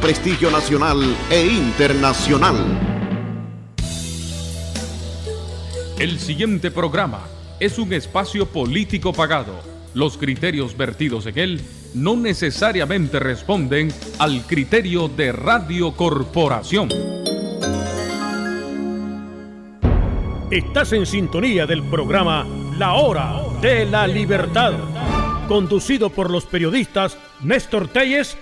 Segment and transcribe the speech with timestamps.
[0.00, 0.98] prestigio nacional
[1.30, 2.56] e internacional.
[5.98, 7.20] El siguiente programa
[7.60, 9.60] es un espacio político pagado.
[9.92, 11.60] Los criterios vertidos en él
[11.92, 16.88] no necesariamente responden al criterio de Radio Corporación.
[20.50, 22.46] Estás en sintonía del programa
[22.78, 24.72] La Hora de la Libertad,
[25.46, 28.38] conducido por los periodistas Néstor Telles.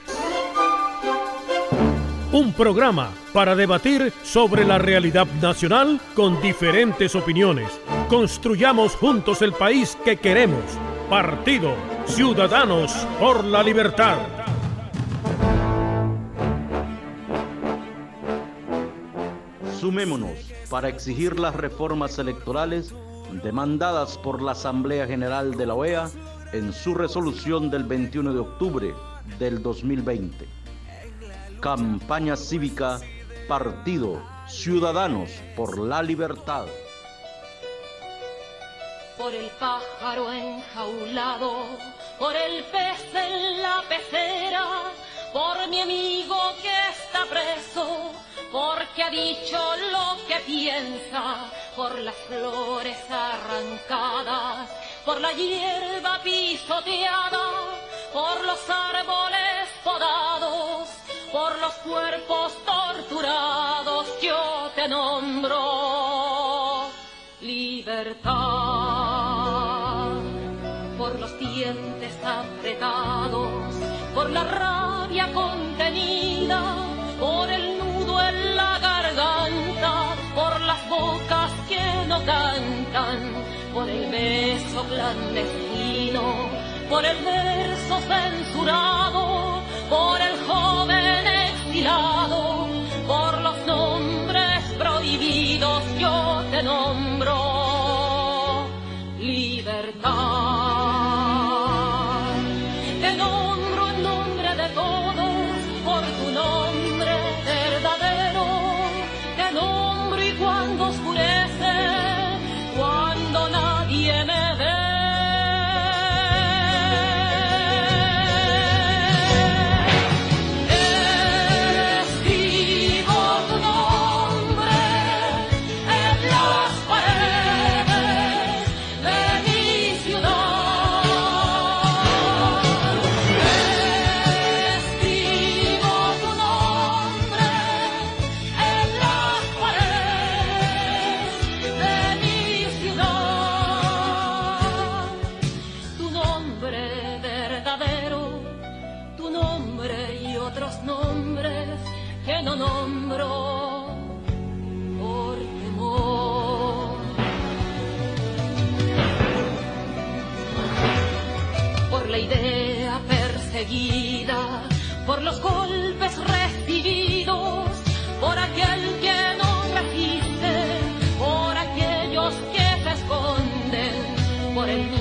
[2.38, 7.80] Un programa para debatir sobre la realidad nacional con diferentes opiniones.
[8.08, 10.62] Construyamos juntos el país que queremos.
[11.10, 11.74] Partido
[12.06, 14.18] Ciudadanos por la Libertad.
[19.80, 20.38] Sumémonos
[20.70, 22.94] para exigir las reformas electorales
[23.42, 26.08] demandadas por la Asamblea General de la OEA
[26.52, 28.94] en su resolución del 21 de octubre
[29.40, 30.57] del 2020.
[31.60, 33.00] Campaña cívica,
[33.48, 36.66] partido, ciudadanos por la libertad.
[39.16, 41.66] Por el pájaro enjaulado,
[42.18, 44.64] por el pez en la pecera,
[45.32, 48.12] por mi amigo que está preso
[48.52, 49.58] porque ha dicho
[49.92, 54.68] lo que piensa, por las flores arrancadas,
[55.04, 57.76] por la hierba pisoteada,
[58.12, 60.88] por los árboles podados,
[61.32, 65.58] por los cuerpos torturados, yo te nombro
[67.40, 68.32] libertad,
[70.96, 73.74] por los dientes apretados,
[74.14, 76.62] por la rabia contenida,
[77.18, 77.78] por el
[78.20, 83.32] en la garganta, por las bocas que no cantan,
[83.74, 86.22] por el beso clandestino,
[86.88, 90.87] por el verso censurado, por el joven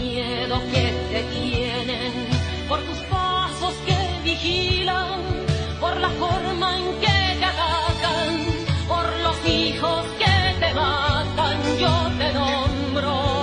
[0.02, 2.13] miedo que te tienen,
[2.68, 5.22] por tus pasos que vigilan,
[5.80, 8.46] por la forma en que te atacan,
[8.88, 13.38] por los hijos que te matan, yo te nombro.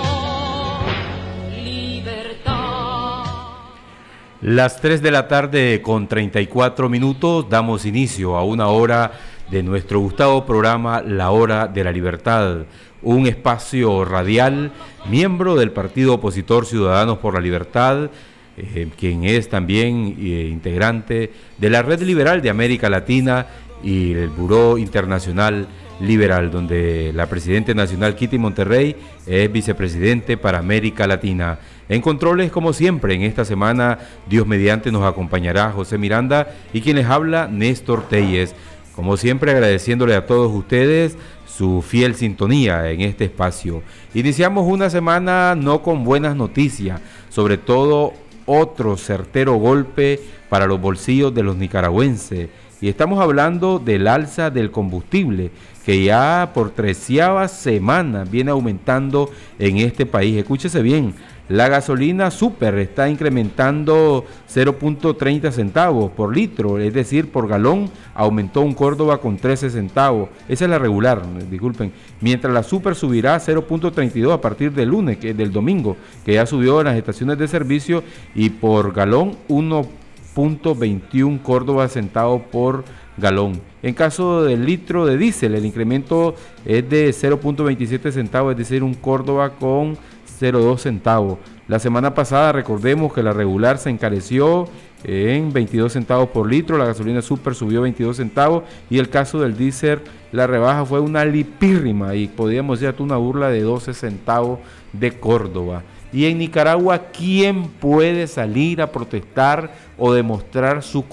[4.41, 9.11] Las 3 de la tarde con 34 minutos damos inicio a una hora
[9.49, 12.65] de nuestro gustado programa La Hora de la Libertad,
[13.05, 14.71] un espacio radial,
[15.09, 18.09] miembro del Partido Opositor Ciudadanos por la Libertad,
[18.57, 23.47] eh, quien es también eh, integrante de la Red Liberal de América Latina
[23.83, 25.67] y el Buró Internacional
[26.01, 28.95] Liberal, donde la Presidenta Nacional Kitty Monterrey
[29.27, 31.59] es vicepresidente para América Latina.
[31.87, 36.95] En controles, como siempre, en esta semana, Dios mediante nos acompañará José Miranda y quien
[36.95, 38.55] les habla, Néstor Telles.
[38.95, 41.17] Como siempre, agradeciéndole a todos ustedes
[41.55, 43.81] su fiel sintonía en este espacio.
[44.13, 46.99] Iniciamos una semana no con buenas noticias,
[47.29, 48.13] sobre todo
[48.45, 50.19] otro certero golpe
[50.49, 52.49] para los bolsillos de los nicaragüenses.
[52.81, 55.51] Y estamos hablando del alza del combustible,
[55.85, 60.37] que ya por treceava semana viene aumentando en este país.
[60.37, 61.15] Escúchese bien,
[61.47, 68.73] la gasolina super está incrementando 0.30 centavos por litro, es decir, por galón aumentó un
[68.73, 70.29] Córdoba con 13 centavos.
[70.47, 71.91] Esa es la regular, disculpen.
[72.19, 76.79] Mientras la super subirá 0.32 a partir del lunes, que del domingo, que ya subió
[76.79, 78.03] en las estaciones de servicio
[78.33, 82.83] y por galón 1.21 Córdoba centavos por
[83.17, 83.61] galón.
[83.83, 88.95] En caso del litro de diésel, el incremento es de 0.27 centavos, es decir, un
[88.95, 89.95] Córdoba con
[90.39, 91.39] 0.2 centavos.
[91.67, 94.67] La semana pasada recordemos que la regular se encareció
[95.03, 99.55] en 22 centavos por litro, la gasolina super subió 22 centavos y el caso del
[99.55, 100.01] diésel,
[100.31, 104.59] la rebaja fue una lipírrima y podríamos decir una burla de 12 centavos
[104.93, 105.83] de Córdoba.
[106.11, 111.03] Y en Nicaragua, ¿quién puede salir a protestar o demostrar su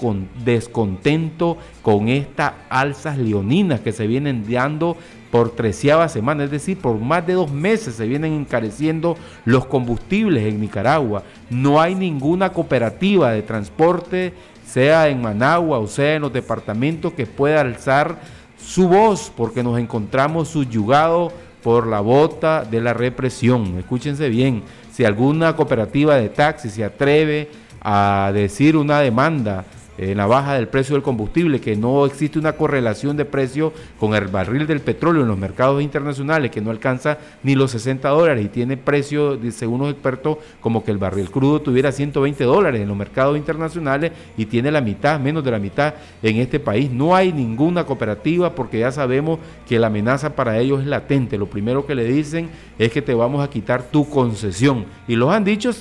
[0.45, 4.95] descontento con estas alzas leoninas que se vienen dando
[5.33, 6.43] por treceava semana?
[6.43, 11.23] Es decir, por más de dos meses se vienen encareciendo los combustibles en Nicaragua.
[11.49, 14.33] No hay ninguna cooperativa de transporte,
[14.63, 18.19] sea en Managua o sea en los departamentos, que pueda alzar
[18.59, 21.33] su voz porque nos encontramos subyugados
[21.63, 23.79] por la bota de la represión.
[23.79, 27.49] Escúchense bien si alguna cooperativa de taxi se atreve
[27.81, 29.65] a decir una demanda
[29.97, 34.15] en la baja del precio del combustible, que no existe una correlación de precio con
[34.15, 38.45] el barril del petróleo en los mercados internacionales, que no alcanza ni los 60 dólares
[38.45, 42.87] y tiene precio, según los expertos, como que el barril crudo tuviera 120 dólares en
[42.87, 46.91] los mercados internacionales y tiene la mitad, menos de la mitad en este país.
[46.91, 51.37] No hay ninguna cooperativa porque ya sabemos que la amenaza para ellos es latente.
[51.37, 52.49] Lo primero que le dicen
[52.79, 54.85] es que te vamos a quitar tu concesión.
[55.07, 55.71] Y los han dicho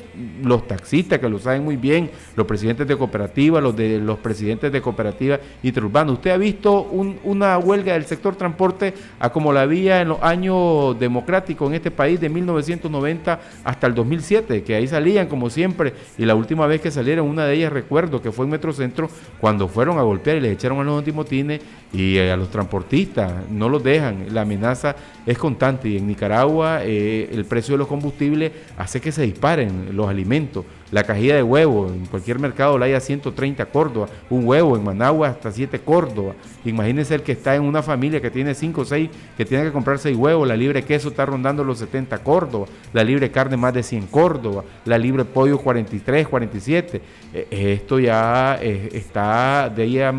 [0.42, 4.72] los taxistas, que lo saben muy bien, los presidentes de cooperativas, los de los presidentes
[4.72, 6.14] de cooperativas interurbanas.
[6.14, 10.98] ¿Usted ha visto una huelga del sector transporte a como la había en los años
[10.98, 16.24] democráticos en este país de 1990 hasta el 2007, que ahí salían como siempre y
[16.24, 19.08] la última vez que salieron, una de ellas recuerdo que fue en Metrocentro
[19.40, 21.60] cuando fueron a golpear y les echaron a los antimotines
[21.92, 24.96] y eh, a los transportistas, no los dejan, la amenaza
[25.26, 29.94] es constante y en Nicaragua eh, el precio de los combustibles hace que se disparen
[29.94, 30.64] los alimentos.
[30.92, 34.84] La cajilla de huevo en cualquier mercado la hay a 130 Córdoba, un huevo en
[34.84, 36.34] Managua hasta 7 Córdoba.
[36.66, 39.72] Imagínense el que está en una familia que tiene 5 o 6, que tiene que
[39.72, 43.72] comprar 6 huevos, la libre queso está rondando los 70 Córdoba, la libre carne más
[43.72, 47.00] de 100 Córdoba, la libre pollo 43, 47.
[47.32, 50.12] Eh, esto ya eh, está de ella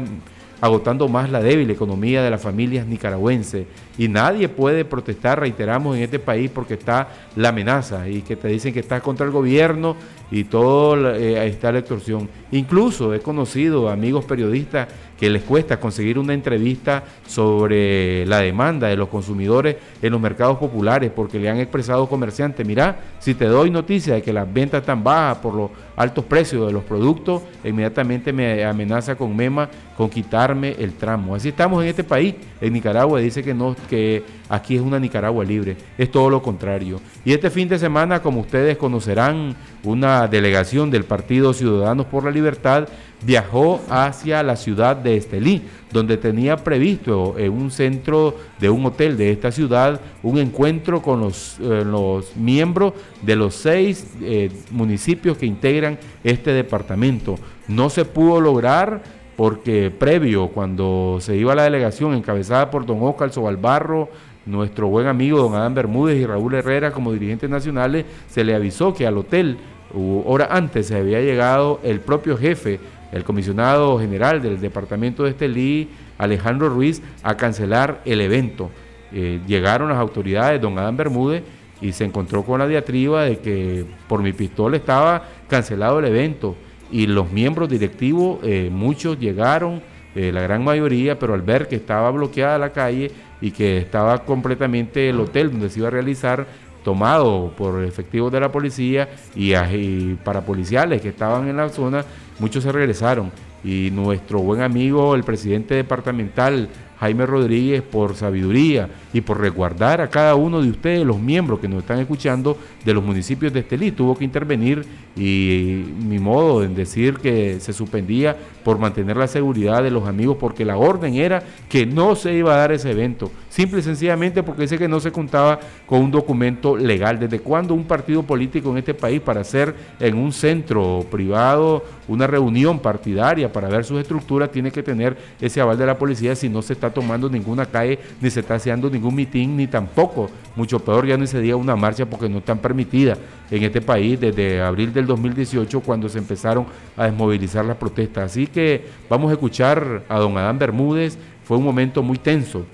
[0.59, 3.67] agotando más la débil economía de las familias nicaragüenses.
[3.97, 8.47] Y nadie puede protestar, reiteramos, en este país porque está la amenaza y que te
[8.47, 9.95] dicen que estás contra el gobierno
[10.31, 12.27] y todo eh, está la extorsión.
[12.51, 14.87] Incluso he conocido amigos periodistas
[15.19, 20.57] que les cuesta conseguir una entrevista sobre la demanda de los consumidores en los mercados
[20.57, 24.81] populares porque le han expresado comerciantes, mira, si te doy noticia de que las ventas
[24.81, 30.09] están bajas por los altos precios de los productos, inmediatamente me amenaza con MEMA con
[30.09, 31.35] quitarme el tramo.
[31.35, 35.43] Así estamos en este país, en Nicaragua, dice que no que aquí es una Nicaragua
[35.43, 36.99] libre, es todo lo contrario.
[37.25, 42.31] Y este fin de semana, como ustedes conocerán, una delegación del Partido Ciudadanos por la
[42.31, 42.87] Libertad
[43.25, 49.15] viajó hacia la ciudad de Estelí, donde tenía previsto en un centro de un hotel
[49.17, 55.37] de esta ciudad un encuentro con los, eh, los miembros de los seis eh, municipios
[55.37, 57.35] que integran este departamento.
[57.67, 59.03] No se pudo lograr
[59.35, 64.09] porque previo, cuando se iba la delegación encabezada por don Oscar Sobalbarro,
[64.45, 68.93] nuestro buen amigo don Adán Bermúdez y Raúl Herrera como dirigentes nacionales, se le avisó
[68.93, 69.57] que al hotel,
[69.93, 72.79] hora antes, se había llegado el propio jefe,
[73.11, 78.69] el comisionado general del departamento de Estelí, Alejandro Ruiz, a cancelar el evento.
[79.11, 81.43] Eh, llegaron las autoridades, don Adán Bermúdez,
[81.81, 86.55] y se encontró con la diatriba de que por mi pistola estaba cancelado el evento
[86.93, 89.81] y los miembros directivos, eh, muchos llegaron,
[90.13, 94.23] eh, la gran mayoría, pero al ver que estaba bloqueada la calle y que estaba
[94.23, 96.45] completamente el hotel donde se iba a realizar
[96.83, 102.05] tomado por efectivos de la policía y, y parapoliciales que estaban en la zona,
[102.37, 103.31] muchos se regresaron.
[103.63, 106.69] Y nuestro buen amigo, el presidente departamental
[106.99, 111.67] Jaime Rodríguez, por sabiduría y por resguardar a cada uno de ustedes, los miembros que
[111.67, 114.85] nos están escuchando de los municipios de Estelí, tuvo que intervenir
[115.15, 120.37] y mi modo en decir que se suspendía por mantener la seguridad de los amigos,
[120.39, 124.41] porque la orden era que no se iba a dar ese evento, simple y sencillamente
[124.41, 127.19] porque dice que no se contaba con un documento legal.
[127.19, 132.27] ¿Desde cuándo un partido político en este país para hacer en un centro privado una
[132.27, 136.49] reunión partidaria para ver sus estructuras tiene que tener ese aval de la policía si
[136.49, 140.79] no se está tomando ninguna calle, ni se está haciendo ningún mitin, ni tampoco, mucho
[140.79, 143.17] peor ya no se diga una marcha porque no están permitidas
[143.49, 148.31] en este país desde abril del 2018 cuando se empezaron a desmovilizar las protestas.
[148.31, 152.65] Así que vamos a escuchar a don Adán Bermúdez, fue un momento muy tenso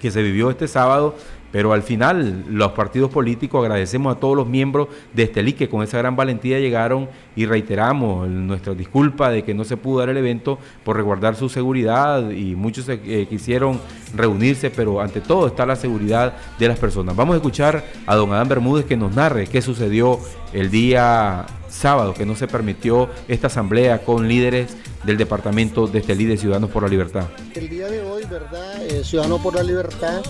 [0.00, 1.16] que se vivió este sábado
[1.50, 5.82] pero al final los partidos políticos agradecemos a todos los miembros de Estelí que con
[5.82, 10.16] esa gran valentía llegaron y reiteramos nuestra disculpa de que no se pudo dar el
[10.16, 13.80] evento por resguardar su seguridad y muchos eh, quisieron
[14.14, 17.16] reunirse, pero ante todo está la seguridad de las personas.
[17.16, 20.18] Vamos a escuchar a don Adán Bermúdez que nos narre qué sucedió
[20.52, 26.24] el día sábado, que no se permitió esta asamblea con líderes del departamento de Estelí
[26.24, 27.28] de Ciudadanos por la Libertad.
[27.54, 28.82] El día de hoy, ¿verdad?
[28.86, 30.22] Eh, Ciudadanos por la Libertad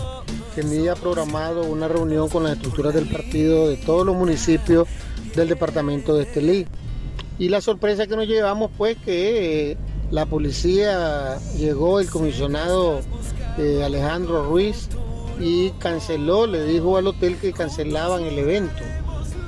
[0.60, 4.88] tenía programado una reunión con las estructuras del partido de todos los municipios
[5.36, 6.66] del departamento de Estelí.
[7.38, 9.76] Y la sorpresa que nos llevamos pues que eh,
[10.10, 13.02] la policía llegó, el comisionado
[13.56, 14.88] eh, Alejandro Ruiz,
[15.38, 18.82] y canceló, le dijo al hotel que cancelaban el evento.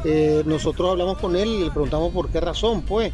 [0.05, 3.13] Eh, nosotros hablamos con él y le preguntamos por qué razón, pues,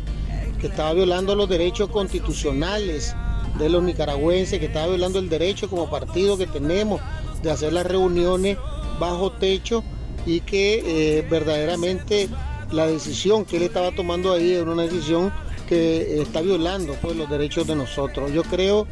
[0.61, 3.17] que estaba violando los derechos constitucionales
[3.59, 7.01] de los nicaragüenses, que estaba violando el derecho como partido que tenemos
[7.43, 8.59] de hacer las reuniones
[8.99, 9.85] bajo techo
[10.25, 12.29] y que eh, verdaderamente
[12.73, 15.33] la decisión que él estaba tomando ahí era una decisión
[15.69, 18.33] que está violando pues, los derechos de nosotros.
[18.33, 18.87] Yo creo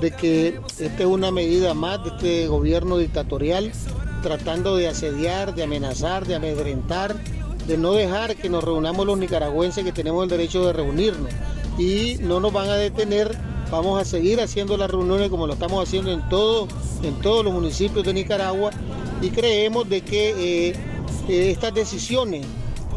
[0.00, 3.72] de que esta es una medida más de este gobierno dictatorial
[4.22, 7.16] tratando de asediar, de amenazar, de amedrentar,
[7.66, 11.30] de no dejar que nos reunamos los nicaragüenses que tenemos el derecho de reunirnos.
[11.78, 13.36] Y no nos van a detener
[13.72, 16.68] Vamos a seguir haciendo las reuniones como lo estamos haciendo en, todo,
[17.02, 18.70] en todos los municipios de Nicaragua
[19.22, 20.76] y creemos de que eh,
[21.26, 22.44] eh, estas decisiones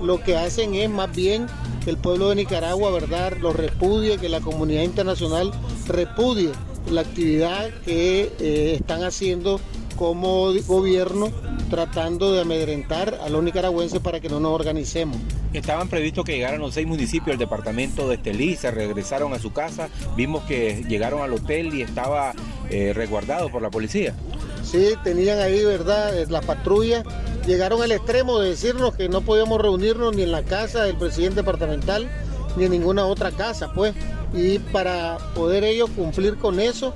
[0.03, 1.47] lo que hacen es más bien
[1.85, 5.53] que el pueblo de Nicaragua, ¿verdad?, lo repudie, que la comunidad internacional
[5.87, 6.51] repudie
[6.91, 9.61] la actividad que eh, están haciendo
[9.95, 11.31] como gobierno
[11.69, 15.15] tratando de amedrentar a los nicaragüenses para que no nos organicemos.
[15.57, 19.53] Estaban previstos que llegaran los seis municipios del departamento de Estelí, se regresaron a su
[19.53, 22.33] casa, vimos que llegaron al hotel y estaba
[22.69, 24.13] eh, resguardado por la policía.
[24.63, 27.03] Sí, tenían ahí, ¿verdad?, la patrulla.
[27.47, 31.37] Llegaron al extremo de decirnos que no podíamos reunirnos ni en la casa del presidente
[31.37, 32.09] departamental
[32.57, 33.93] ni en ninguna otra casa, pues.
[34.33, 36.93] Y para poder ellos cumplir con eso,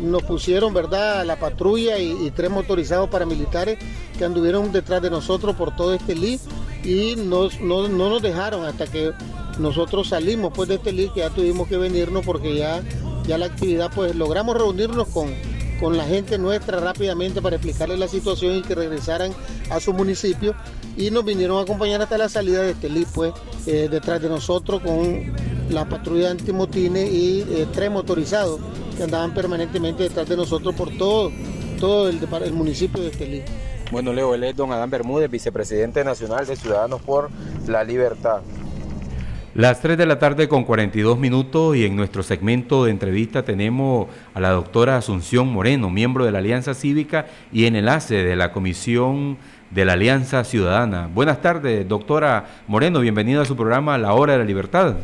[0.00, 3.78] nos pusieron, ¿verdad?, la patrulla y, tres motorizados paramilitares
[4.18, 6.40] que anduvieron detrás de nosotros por todo este LI
[6.84, 9.12] y nos, no, nos dejaron hasta que
[9.58, 12.82] nosotros salimos pues de este LI, que ya tuvimos que venirnos porque ya,
[13.26, 15.34] ya la actividad, pues logramos reunirnos con,
[15.78, 19.32] con la gente nuestra rápidamente para explicarles la situación y que regresaran
[19.70, 20.54] a su municipio
[20.96, 23.32] y nos vinieron a acompañar hasta la salida de Estelí, pues
[23.66, 25.32] eh, detrás de nosotros con
[25.70, 28.60] la patrulla antimotines y eh, tres motorizados
[28.96, 31.30] que andaban permanentemente detrás de nosotros por todo,
[31.78, 33.42] todo el, el municipio de Estelí.
[33.90, 37.28] Bueno, Leo, él es don Adán Bermúdez, vicepresidente nacional de Ciudadanos por
[37.66, 38.40] la Libertad.
[39.52, 44.06] Las 3 de la tarde con 42 minutos y en nuestro segmento de entrevista tenemos
[44.32, 48.52] a la doctora Asunción Moreno, miembro de la Alianza Cívica y en enlace de la
[48.52, 49.38] Comisión
[49.70, 51.08] de la Alianza Ciudadana.
[51.12, 54.94] Buenas tardes, doctora Moreno, bienvenida a su programa La Hora de la Libertad.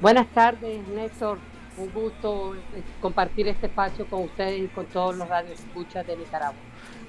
[0.00, 1.38] Buenas tardes, Néstor.
[1.78, 6.54] Un gusto eh, compartir este espacio con ustedes y con todos los radioescuchas de Nicaragua.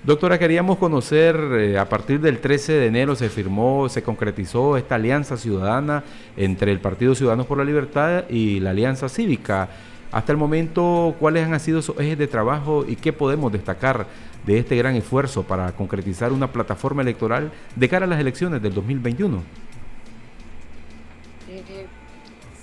[0.08, 4.96] Doctora, queríamos conocer, eh, a partir del 13 de enero se firmó, se concretizó esta
[4.96, 6.02] alianza ciudadana
[6.38, 9.68] entre el Partido Ciudadanos por la Libertad y la Alianza Cívica.
[10.14, 14.06] Hasta el momento, ¿cuáles han sido esos ejes de trabajo y qué podemos destacar
[14.46, 18.74] de este gran esfuerzo para concretizar una plataforma electoral de cara a las elecciones del
[18.74, 19.44] 2021?
[21.50, 21.86] Eh,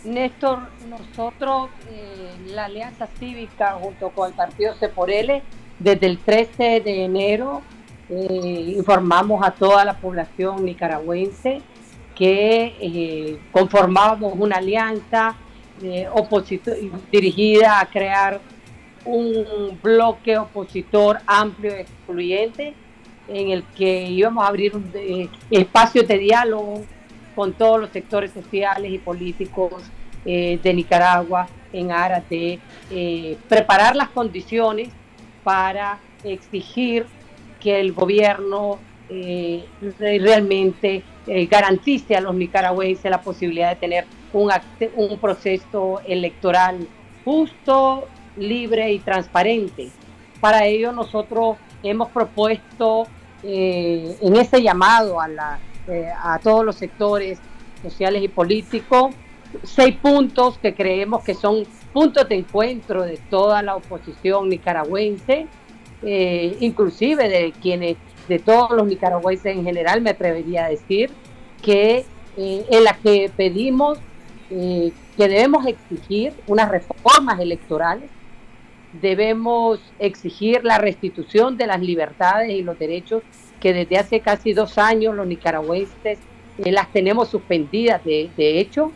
[0.04, 5.42] Néstor, nosotros, eh, la Alianza Cívica, junto con el Partido C por L,
[5.78, 7.62] desde el 13 de enero
[8.08, 11.62] eh, informamos a toda la población nicaragüense
[12.14, 15.34] que eh, conformábamos una alianza
[15.82, 16.08] eh,
[17.10, 18.40] dirigida a crear
[19.04, 22.74] un bloque opositor amplio y excluyente
[23.28, 24.90] en el que íbamos a abrir un,
[25.50, 26.82] espacios de diálogo
[27.34, 29.82] con todos los sectores sociales y políticos
[30.24, 32.58] de Nicaragua en aras de
[33.46, 34.88] preparar las condiciones
[35.44, 37.06] para exigir
[37.60, 39.64] que el gobierno eh,
[40.00, 46.88] realmente eh, garantice a los nicaragüenses la posibilidad de tener un, proceso electoral
[47.24, 49.90] justo, libre y transparente.
[50.40, 53.06] Para ello nosotros hemos propuesto
[53.42, 55.28] eh, en ese llamado a,
[56.22, 57.38] a todos los sectores
[57.82, 59.14] sociales y políticos
[59.62, 65.46] seis puntos que creemos que son puntos de encuentro de toda la oposición nicaragüense,
[66.02, 67.96] eh, inclusive de quienes,
[68.28, 71.10] de todos los nicaragüenses en general, me atrevería a decir,
[71.62, 72.04] que
[72.36, 73.98] eh, en la que pedimos
[74.50, 78.10] eh, que debemos exigir unas reformas electorales
[79.00, 83.22] debemos exigir la restitución de las libertades y los derechos
[83.60, 86.18] que desde hace casi dos años los nicaragüenses
[86.58, 88.92] las tenemos suspendidas de, hecho.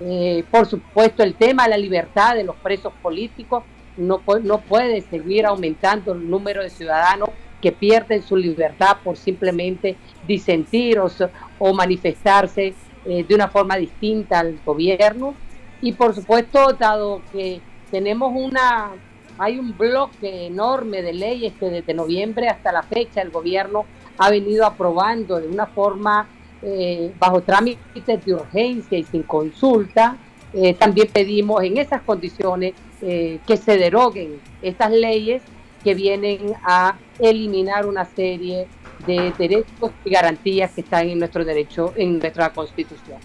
[0.00, 3.64] Eh, por supuesto, el tema de la libertad de los presos políticos
[3.96, 7.30] no, no puede seguir aumentando el número de ciudadanos
[7.60, 14.58] que pierden su libertad por simplemente disentir o, manifestarse eh, de una forma distinta al
[14.64, 15.34] gobierno.
[15.82, 18.92] Y por supuesto, dado que tenemos una,
[19.38, 23.84] hay un bloque enorme de leyes que desde noviembre hasta la fecha el gobierno
[24.18, 26.26] ha venido aprobando de una forma
[26.62, 30.16] eh, bajo trámites de urgencia y sin consulta.
[30.52, 35.40] Eh, también pedimos en esas condiciones que se deroguen estas leyes
[35.82, 38.66] que vienen a eliminar una serie
[39.06, 43.18] de derechos y garantías que están en nuestro derecho, en nuestra constitución.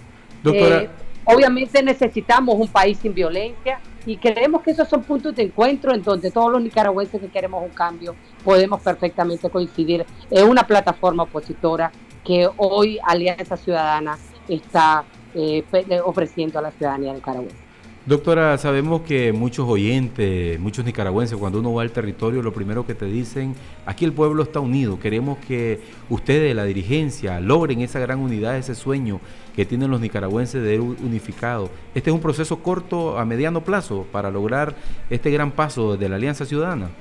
[0.45, 0.87] Eh,
[1.25, 6.03] obviamente necesitamos un país sin violencia y creemos que esos son puntos de encuentro en
[6.03, 11.91] donde todos los nicaragüenses que queremos un cambio podemos perfectamente coincidir en una plataforma opositora
[12.25, 14.17] que hoy Alianza Ciudadana
[14.47, 15.63] está eh,
[16.03, 17.65] ofreciendo a la ciudadanía nicaragüense.
[18.05, 22.93] Doctora, sabemos que muchos oyentes, muchos nicaragüenses, cuando uno va al territorio, lo primero que
[22.93, 23.55] te dicen,
[23.87, 28.75] aquí el pueblo está unido, queremos que ustedes, la dirigencia, logren esa gran unidad, ese
[28.75, 29.21] sueño
[29.55, 31.71] que tienen los nicaragüenses de unificado.
[31.95, 34.75] Este es un proceso corto a mediano plazo para lograr
[35.09, 36.91] este gran paso de la Alianza Ciudadana.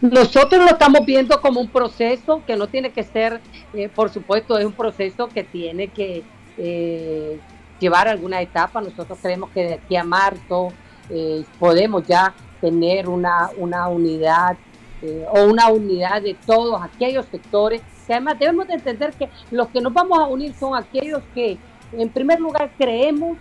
[0.00, 3.40] Nosotros lo estamos viendo como un proceso que no tiene que ser,
[3.74, 6.22] eh, por supuesto, es un proceso que tiene que...
[6.58, 7.38] Eh,
[7.80, 8.82] llevar alguna etapa.
[8.82, 10.68] Nosotros creemos que de aquí a marzo
[11.08, 14.56] eh, podemos ya tener una, una unidad
[15.32, 17.80] o una unidad de todos aquellos sectores.
[18.06, 21.56] Que además debemos de entender que los que nos vamos a unir son aquellos que
[21.92, 23.38] en primer lugar creemos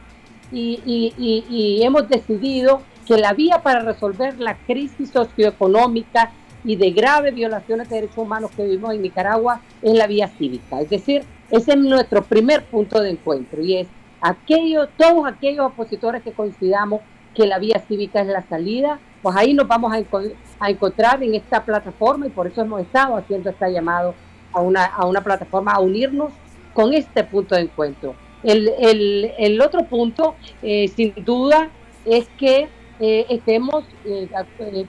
[0.54, 0.82] y,
[1.18, 6.32] y hemos decidido que la vía para resolver la crisis socioeconómica
[6.64, 10.82] y de graves violaciones de derechos humanos que vivimos en Nicaragua es la vía cívica.
[10.82, 13.88] Es decir, ese es nuestro primer punto de encuentro y es
[14.22, 17.02] aquellos, todos aquellos opositores que coincidamos
[17.34, 21.64] que la vía cívica es la salida, pues ahí nos vamos a, encontrar en esta
[21.64, 24.14] plataforma y por eso hemos estado haciendo este llamado
[24.52, 26.34] a una, a una plataforma, a unirnos
[26.74, 28.16] con este punto de encuentro.
[28.44, 31.70] El, otro punto, eh, sin duda,
[32.06, 34.30] es que eh, estemos eh,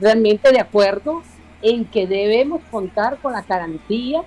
[0.01, 1.23] realmente de acuerdo
[1.63, 4.23] en que debemos contar con la garantía,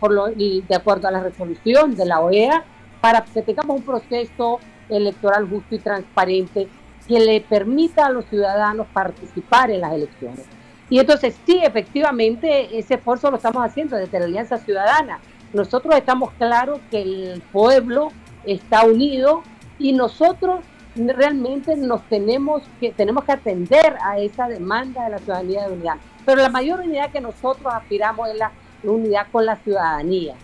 [0.00, 2.64] de acuerdo a la resolución de la OEA,
[3.00, 6.68] para que tengamos un proceso electoral justo y transparente
[7.08, 10.44] que le permita a los ciudadanos participar en las elecciones.
[10.88, 15.18] Y entonces sí, efectivamente, ese esfuerzo lo estamos haciendo desde la Alianza Ciudadana.
[15.52, 18.12] Nosotros estamos claros que el pueblo
[18.44, 19.42] está unido
[19.78, 20.60] y nosotros
[20.96, 25.96] realmente nos tenemos que tenemos que atender a esa demanda de la ciudadanía de unidad.
[26.24, 30.34] Pero la mayor unidad que nosotros aspiramos es la unidad con la ciudadanía.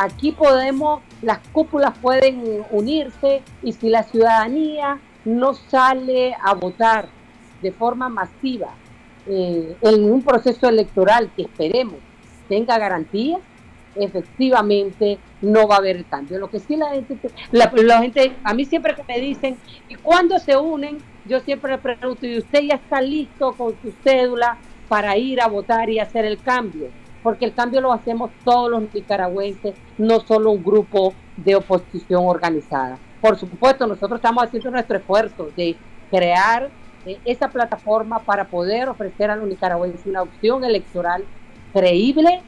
[0.00, 7.08] Aquí podemos, las cúpulas pueden unirse y si la ciudadanía no sale a votar
[7.62, 8.74] de forma masiva
[9.26, 11.96] eh, en un proceso electoral que esperemos
[12.48, 13.40] tenga garantías,
[13.94, 16.38] efectivamente no va a haber cambio.
[16.38, 19.56] Lo que sí la gente, la, gente, a mí siempre que me dicen,
[19.88, 20.98] ¿y cuándo se unen?
[21.26, 24.56] Yo siempre le pregunto, ¿y usted ya está listo con su cédula
[24.88, 26.88] para ir a votar y hacer el cambio?
[27.22, 32.98] porque el cambio lo hacemos todos los nicaragüenses, no solo un grupo de oposición organizada.
[33.20, 35.76] Por supuesto, nosotros estamos haciendo nuestro esfuerzo de
[36.10, 36.70] crear
[37.04, 41.24] eh, esa plataforma para poder ofrecer a los nicaragüenses una opción electoral
[41.72, 42.40] creíble,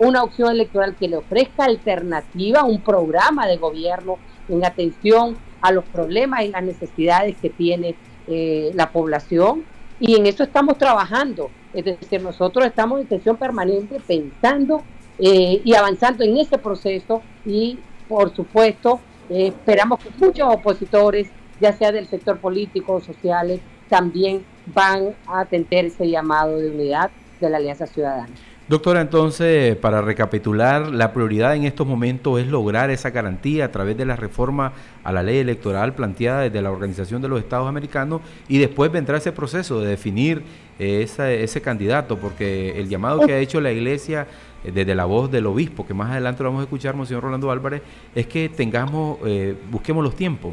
[0.00, 5.84] una opción electoral que le ofrezca alternativa, un programa de gobierno en atención a los
[5.84, 7.94] problemas y las necesidades que tiene
[8.26, 9.64] eh, la población.
[10.00, 11.50] Y en eso estamos trabajando.
[11.74, 14.82] Es decir, nosotros estamos en sesión permanente pensando
[15.18, 21.28] eh, y avanzando en este proceso y, por supuesto, eh, esperamos que muchos opositores,
[21.60, 23.60] ya sea del sector político o sociales,
[23.90, 28.34] también van a atender ese llamado de unidad de la Alianza Ciudadana.
[28.70, 33.96] Doctora, entonces, para recapitular, la prioridad en estos momentos es lograr esa garantía a través
[33.96, 38.20] de la reforma a la ley electoral planteada desde la Organización de los Estados Americanos
[38.46, 40.44] y después vendrá ese proceso de definir
[40.78, 44.28] eh, ese candidato, porque el llamado que ha hecho la Iglesia
[44.62, 47.50] eh, desde la voz del obispo, que más adelante lo vamos a escuchar, Monseñor Rolando
[47.50, 47.82] Álvarez,
[48.14, 50.52] es que tengamos, eh, busquemos los tiempos.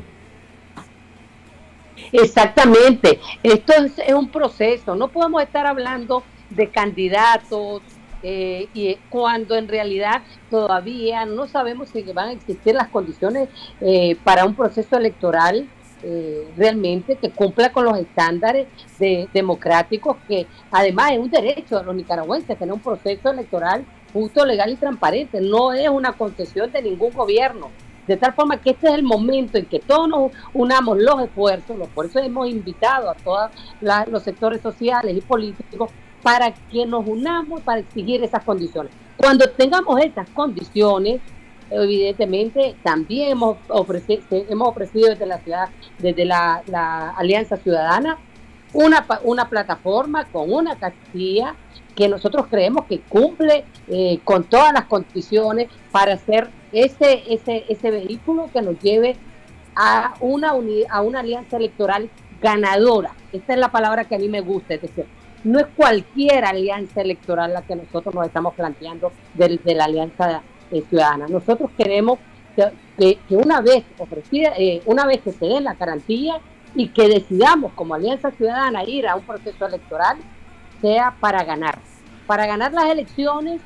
[2.11, 7.83] Exactamente, esto es un proceso, no podemos estar hablando de candidatos,
[8.29, 13.47] eh, y cuando en realidad todavía no sabemos si van a existir las condiciones
[13.79, 15.65] eh, para un proceso electoral
[16.03, 18.67] eh, realmente que cumpla con los estándares
[18.99, 24.45] de, democráticos que además es un derecho de los nicaragüenses tener un proceso electoral justo,
[24.45, 25.39] legal y transparente.
[25.39, 27.69] No es una concesión de ningún gobierno.
[28.07, 31.77] De tal forma que este es el momento en que todos nos unamos los esfuerzos,
[31.95, 35.91] por eso hemos invitado a todos los sectores sociales y políticos
[36.27, 38.91] para que nos unamos para exigir esas condiciones.
[39.15, 41.21] Cuando tengamos estas condiciones,
[41.69, 48.17] evidentemente también hemos ofrecido, hemos ofrecido desde la ciudad, desde la, Alianza Ciudadana,
[48.73, 51.55] una, una plataforma con una castilla
[51.95, 57.89] que nosotros creemos que cumple eh, con todas las condiciones para hacer ese, ese, ese
[57.89, 59.15] vehículo que nos lleve
[59.77, 60.49] a una,
[60.89, 62.09] a una alianza electoral
[62.41, 63.13] ganadora.
[63.31, 65.05] Esta es la palabra que a mí me gusta, es decir,
[65.43, 70.41] no es cualquier alianza electoral la que nosotros nos estamos planteando de, de la alianza
[70.71, 71.27] eh, ciudadana.
[71.27, 72.19] Nosotros queremos
[72.97, 76.39] que, una vez ofrecida, eh, una vez que se den la garantía
[76.75, 80.17] y que decidamos como Alianza Ciudadana ir a un proceso electoral,
[80.81, 81.79] sea para ganar,
[82.25, 83.61] para ganar las elecciones,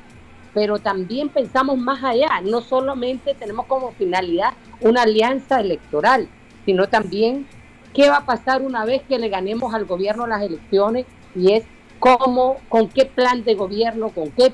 [0.54, 6.28] pero también pensamos más allá, no solamente tenemos como finalidad una alianza electoral,
[6.64, 7.46] sino también
[7.94, 11.64] qué va a pasar una vez que le ganemos al gobierno las elecciones y es
[12.02, 14.52] cómo, con qué plan de gobierno, con qué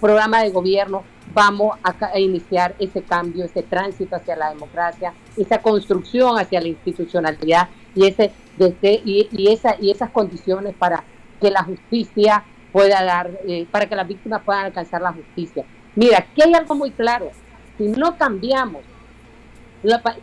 [0.00, 6.38] programa de gobierno vamos a, iniciar ese cambio, ese tránsito hacia la democracia, esa construcción
[6.38, 11.04] hacia la institucionalidad y, ese, desde, y, esa, y esas condiciones para
[11.38, 15.66] que la justicia pueda dar, eh, para que las víctimas puedan alcanzar la justicia.
[15.94, 17.30] Mira, aquí hay algo muy claro.
[17.76, 18.82] Si no cambiamos,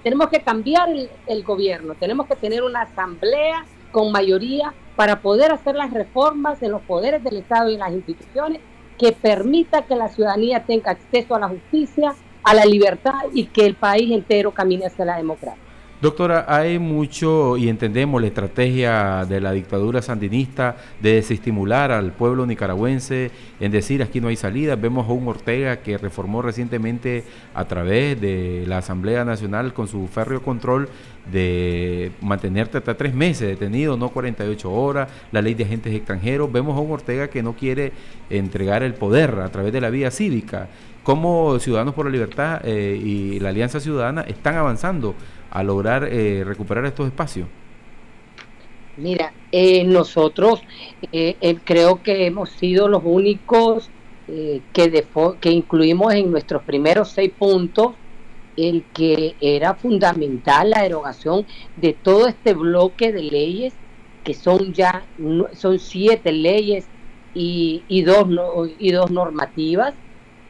[0.01, 5.51] tenemos que cambiar el, el gobierno, tenemos que tener una asamblea con mayoría para poder
[5.51, 8.59] hacer las reformas en los poderes del Estado y en las instituciones
[8.97, 13.65] que permita que la ciudadanía tenga acceso a la justicia, a la libertad y que
[13.65, 15.63] el país entero camine hacia la democracia.
[16.03, 22.45] Doctora, hay mucho y entendemos la estrategia de la dictadura sandinista de desestimular al pueblo
[22.45, 23.31] nicaragüense
[23.63, 24.75] en decir aquí no hay salida.
[24.75, 27.23] Vemos a un Ortega que reformó recientemente
[27.53, 30.89] a través de la Asamblea Nacional con su férreo control
[31.31, 36.51] de mantenerte hasta tres meses detenido, no 48 horas, la ley de agentes extranjeros.
[36.51, 37.93] Vemos a un Ortega que no quiere
[38.29, 40.67] entregar el poder a través de la vía cívica.
[41.03, 45.15] ¿Cómo Ciudadanos por la Libertad eh, y la Alianza Ciudadana están avanzando
[45.49, 47.47] a lograr eh, recuperar estos espacios?
[49.55, 50.63] Eh, nosotros
[51.11, 53.91] eh, creo que hemos sido los únicos
[54.25, 55.05] que,
[55.39, 57.93] que incluimos en nuestros primeros seis puntos
[58.55, 63.73] el que era fundamental la derogación de todo este bloque de leyes
[64.23, 65.05] que son ya
[65.53, 66.85] son siete leyes
[67.35, 68.27] y, y dos
[68.79, 69.93] y dos normativas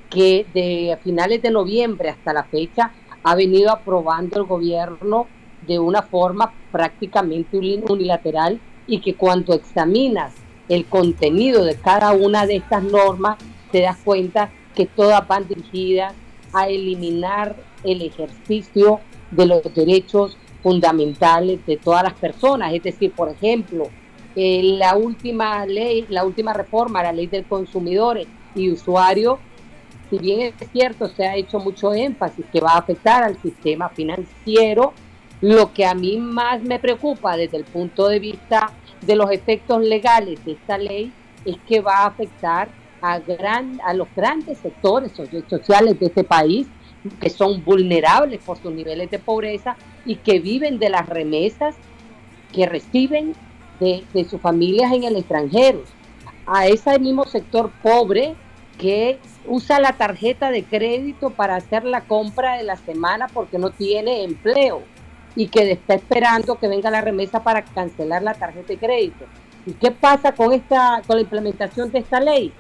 [0.10, 5.28] que de finales de noviembre hasta la fecha ha venido aprobando el gobierno
[5.68, 10.34] de una forma prácticamente unilateral y que cuando examinas
[10.70, 13.38] el contenido de cada una de estas normas,
[13.72, 16.14] te das cuenta que todas van dirigidas
[16.54, 19.00] a eliminar el ejercicio
[19.32, 22.74] de los derechos fundamentales de todas las personas.
[22.74, 23.90] Es decir, por ejemplo,
[24.36, 28.20] eh, la última ley, la última reforma, la ley del consumidor
[28.56, 29.40] y usuario,
[30.10, 33.90] si bien es cierto, se ha hecho mucho énfasis que va a afectar al sistema
[33.90, 34.94] financiero,
[35.44, 39.84] lo que a mí más me preocupa desde el punto de vista de los efectos
[39.84, 41.12] legales de esta ley
[41.44, 42.70] es que va a afectar
[43.02, 45.12] a, gran, a los grandes sectores
[45.50, 46.66] sociales de este país
[47.20, 49.76] que son vulnerables por sus niveles de pobreza
[50.06, 51.76] y que viven de las remesas
[52.54, 53.34] que reciben
[53.82, 55.84] de, de sus familias en el extranjero.
[56.46, 58.36] A ese mismo sector pobre
[58.78, 63.72] que usa la tarjeta de crédito para hacer la compra de la semana porque no
[63.72, 64.93] tiene empleo
[65.36, 69.26] y que está esperando que venga la remesa para cancelar la tarjeta de crédito.
[69.66, 72.54] ¿Y qué pasa con esta con la implementación de esta ley?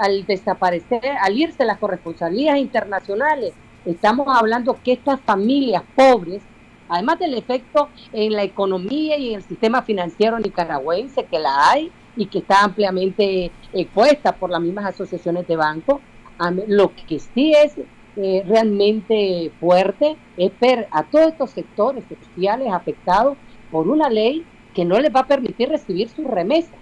[0.00, 3.52] al desaparecer, al irse las corresponsalías internacionales,
[3.84, 6.42] estamos hablando que estas familias pobres,
[6.88, 11.92] además del efecto en la economía y en el sistema financiero nicaragüense, que la hay,
[12.16, 16.00] y que está ampliamente expuesta por las mismas asociaciones de bancos.
[16.66, 17.74] Lo que sí es
[18.16, 23.36] eh, realmente fuerte es ver a todos estos sectores sociales afectados
[23.70, 26.78] por una ley que no les va a permitir recibir sus remesas,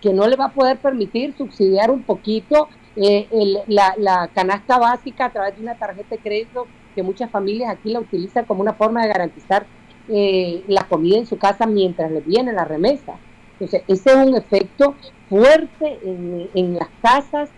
[0.00, 3.28] que no les va a poder permitir subsidiar un poquito eh,
[3.68, 8.00] la, canasta básica a través de una tarjeta de crédito que muchas familias aquí la
[8.00, 9.66] utilizan como una forma de garantizar
[10.08, 13.14] eh, la comida en su casa mientras les viene la remesa.
[13.52, 14.94] Entonces, ese es un efecto
[15.28, 15.98] fuerte
[16.54, 17.50] en, las casas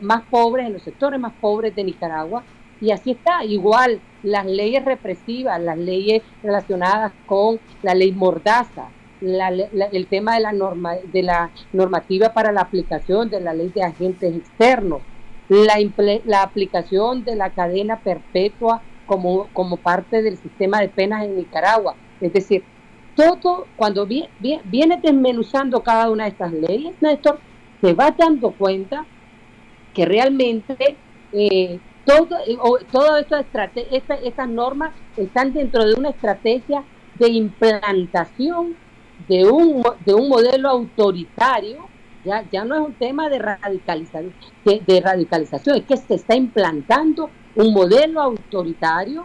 [0.00, 2.42] más pobres, en los sectores más pobres de Nicaragua,
[2.80, 8.88] Y así está, igual las leyes represivas, las leyes relacionadas con la ley mordaza,
[9.20, 13.82] el tema de la, norma, de la normativa para la aplicación de la ley de
[13.82, 15.02] agentes externos,
[15.48, 15.74] la,
[16.24, 21.96] la aplicación de la cadena perpetua como, como parte del sistema de penas en Nicaragua.
[22.20, 22.62] Es decir,
[23.16, 27.40] todo, cuando viene desmenuzando cada una de estas leyes, Néstor,
[27.80, 29.04] se va dando cuenta
[29.94, 30.96] que realmente
[31.32, 32.56] eh, todo, eh,
[32.90, 33.26] todas
[34.22, 36.84] estas normas están dentro de una estrategia
[37.18, 38.76] de implantación
[39.26, 41.88] de un, de un modelo autoritario,
[42.24, 44.32] ya, ya no es un tema de radicalización,
[44.64, 49.24] de, radicalización, es que se está implantando un modelo autoritario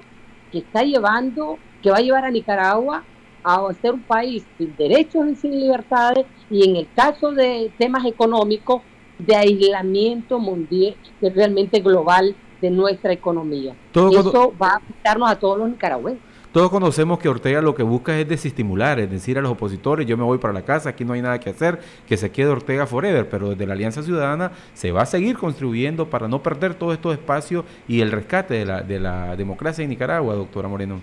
[0.51, 3.03] que está llevando, que va a llevar a Nicaragua
[3.43, 8.05] a ser un país sin derechos y sin libertades, y en el caso de temas
[8.05, 8.81] económicos,
[9.25, 13.75] de aislamiento mundial, realmente global de nuestra economía.
[13.93, 16.33] Eso va a afectarnos a todos los nicaragüenses.
[16.53, 20.15] Todos conocemos que Ortega lo que busca es desestimular, es decir, a los opositores, yo
[20.17, 22.85] me voy para la casa, aquí no hay nada que hacer, que se quede Ortega
[22.85, 26.93] forever, pero desde la Alianza Ciudadana se va a seguir construyendo para no perder todos
[26.93, 30.99] estos espacios y el rescate de la, de la democracia en Nicaragua, doctora Moreno.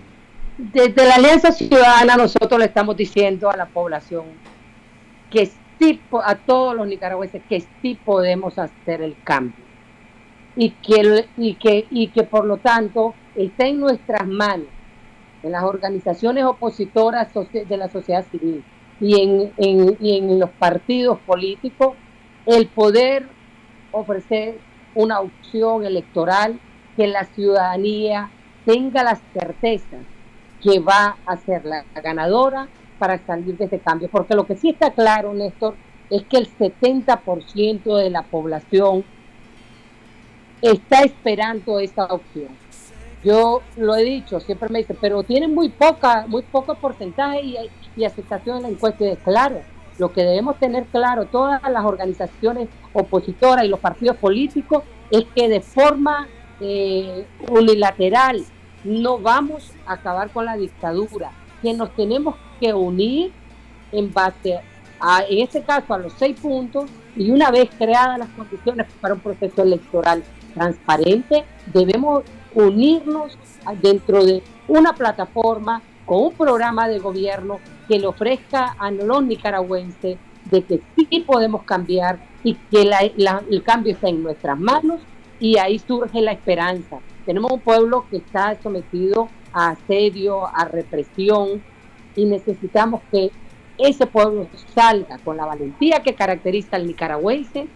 [0.57, 4.23] Desde la Alianza Ciudadana nosotros le estamos diciendo a la población
[5.29, 5.51] que
[6.23, 9.65] a todos los nicaragüenses, que sí podemos hacer el cambio.
[10.55, 14.67] Y que, y que, y que por lo tanto está en nuestras manos
[15.43, 18.63] en las organizaciones opositoras de la sociedad civil
[18.99, 21.95] y en, en los partidos políticos
[22.45, 23.27] el poder
[23.91, 24.59] ofrecer
[24.93, 26.59] una opción electoral
[26.95, 28.29] que la ciudadanía
[28.65, 29.97] tenga la certeza
[30.61, 32.67] que va a ser la ganadora
[33.01, 34.09] para salir de este cambio.
[34.11, 35.73] Porque lo que sí está claro, Néstor,
[36.11, 39.03] es que el 70% de la población
[40.61, 42.49] está esperando esta opción.
[43.23, 47.41] Yo lo he dicho, siempre me dicen, pero tienen muy poca, muy poco porcentaje
[47.97, 49.03] y, aceptación en la encuesta.
[49.03, 49.61] Y claro,
[49.97, 55.49] lo que debemos tener claro todas las organizaciones opositoras y los partidos políticos es que
[55.49, 56.27] de forma
[56.59, 58.45] eh, unilateral
[58.83, 63.31] no vamos a acabar con la dictadura, que nos tenemos que unir
[63.91, 64.59] en base
[64.99, 69.15] a, en este caso, a los seis puntos y una vez creadas las condiciones para
[69.15, 71.43] un proceso electoral transparente,
[71.73, 73.37] debemos unirnos
[73.81, 80.17] dentro de una plataforma con un programa de gobierno que le ofrezca a los nicaragüenses
[80.49, 84.99] de que sí podemos cambiar y que el cambio está en nuestras manos
[85.39, 86.99] y ahí surge la esperanza.
[87.25, 91.61] Tenemos un pueblo que está sometido a asedio, a represión
[92.15, 93.31] y necesitamos que
[93.77, 97.67] ese pueblo salga con la valentía que caracteriza al nicaragüense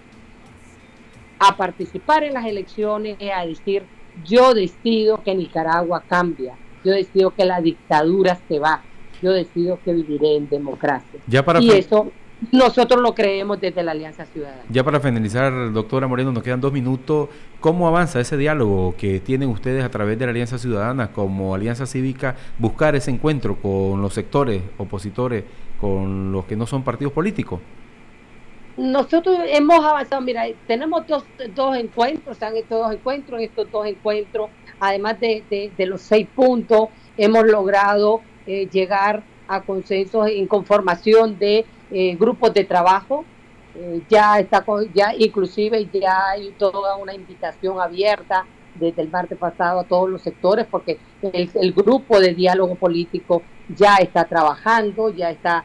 [1.39, 3.83] a participar en las elecciones, a decir
[4.23, 8.81] yo decido que Nicaragua cambia, yo decido que la dictadura se va,
[9.21, 11.19] yo decido que viviré en democracia.
[11.59, 12.11] y eso
[12.51, 14.63] nosotros lo creemos desde la Alianza Ciudadana.
[14.69, 17.29] Ya para finalizar, doctora Moreno, nos quedan dos minutos.
[17.59, 21.85] ¿Cómo avanza ese diálogo que tienen ustedes a través de la Alianza Ciudadana como Alianza
[21.85, 25.43] Cívica, buscar ese encuentro con los sectores opositores,
[25.79, 27.59] con los que no son partidos políticos?
[28.77, 31.23] Nosotros hemos avanzado, mira, tenemos dos,
[31.55, 36.01] dos encuentros, se han hecho dos encuentros, en estos dos encuentros, además de, de, los
[36.01, 43.25] seis puntos, hemos logrado eh, llegar a consensos en conformación de eh, grupos de trabajo.
[43.75, 48.45] Eh, ya está, ya inclusive ya hay toda una invitación abierta
[48.75, 53.41] desde el martes pasado a todos los sectores, porque el, el grupo de diálogo político
[53.69, 55.63] ya está trabajando, ya está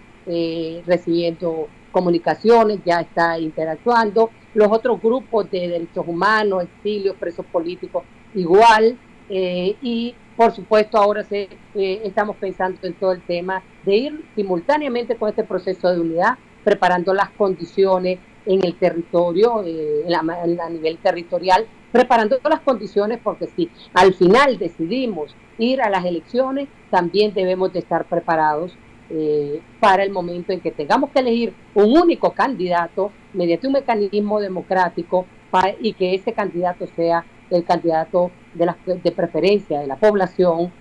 [0.86, 4.30] recibiendo comunicaciones, ya está interactuando.
[4.54, 8.04] Los otros grupos de derechos humanos, exilios, presos políticos,
[8.34, 8.96] igual.
[9.32, 14.24] Eh, y por supuesto ahora se, eh, estamos pensando en todo el tema de ir
[14.34, 20.96] simultáneamente con este proceso de unidad, preparando las condiciones en el territorio, eh, a nivel
[20.96, 27.74] territorial, preparando las condiciones porque si al final decidimos ir a las elecciones, también debemos
[27.74, 28.74] de estar preparados
[29.10, 34.40] eh, para el momento en que tengamos que elegir un único candidato mediante un mecanismo
[34.40, 35.26] democrático
[35.80, 40.72] y que ese candidato sea el candidato de, la, de preferencia de la población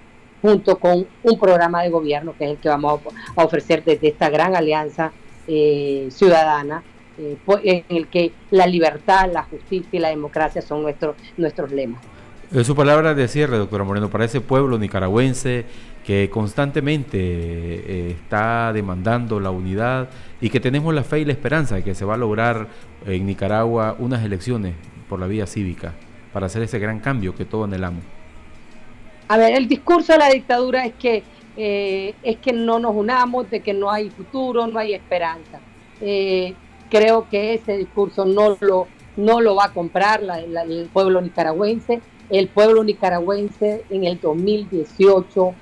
[0.42, 3.02] junto con un programa de gobierno que es el que vamos
[3.36, 5.12] a ofrecer desde esta gran alianza
[5.48, 6.84] eh, ciudadana
[7.18, 12.02] eh, en el que la libertad, la justicia y la democracia son nuestros nuestros lemas.
[12.64, 15.66] Su palabra de cierre, doctora Moreno, para ese pueblo nicaragüense
[16.04, 20.10] que constantemente eh, está demandando la unidad
[20.42, 22.68] y que tenemos la fe y la esperanza de que se va a lograr
[23.06, 24.74] en Nicaragua unas elecciones
[25.08, 25.94] por la vía cívica
[26.34, 28.04] para hacer ese gran cambio que todos anhelamos.
[29.28, 31.24] A ver, el discurso de la dictadura es que,
[31.56, 35.60] eh, es que no nos unamos, de que no hay futuro, no hay esperanza.
[36.02, 36.54] Eh,
[36.90, 38.88] creo que ese discurso no lo,
[39.18, 42.02] no lo va a comprar el pueblo nicaragüense.
[42.30, 45.54] El pueblo nicaragüense en el 2018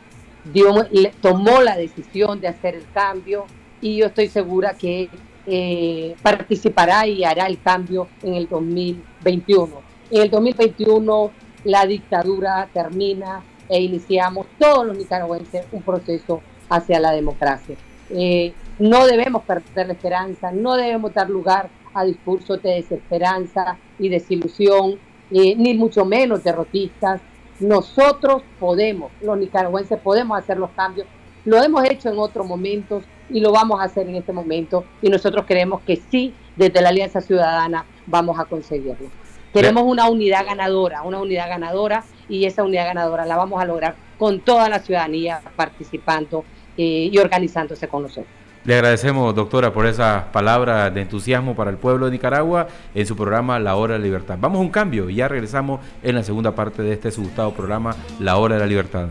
[1.22, 3.46] tomó la decisión de hacer el cambio
[3.82, 5.10] y yo estoy segura que
[5.46, 9.87] eh, participará y hará el cambio en el 2021.
[10.10, 11.32] En el 2021
[11.65, 17.76] la dictadura termina e iniciamos todos los nicaragüenses un proceso hacia la democracia.
[18.10, 24.08] Eh, no debemos perder la esperanza, no debemos dar lugar a discursos de desesperanza y
[24.08, 24.98] desilusión,
[25.30, 27.20] eh, ni mucho menos derrotistas.
[27.60, 31.06] Nosotros podemos, los nicaragüenses podemos hacer los cambios.
[31.43, 34.86] Lo hemos hecho en otros momentos y lo vamos a hacer en este momento.
[35.02, 39.27] Y nosotros creemos que sí, desde la Alianza Ciudadana vamos a conseguirlo.
[39.54, 43.96] Queremos una unidad ganadora, una unidad ganadora y esa unidad ganadora la vamos a lograr
[44.18, 46.44] con toda la ciudadanía participando
[46.78, 48.28] eh, y organizándose con nosotros.
[48.68, 53.16] Le agradecemos, doctora, por esas palabras de entusiasmo para el pueblo de Nicaragua en su
[53.16, 54.38] programa La Hora de la Libertad.
[54.42, 57.54] Vamos a un cambio y ya regresamos en la segunda parte de este su gustado
[57.54, 59.08] programa La Hora de la Libertad.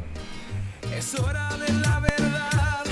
[0.95, 2.85] Es hora de la verdad,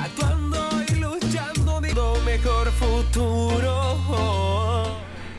[0.00, 1.80] actuando y luchando
[2.24, 4.49] mejor futuro.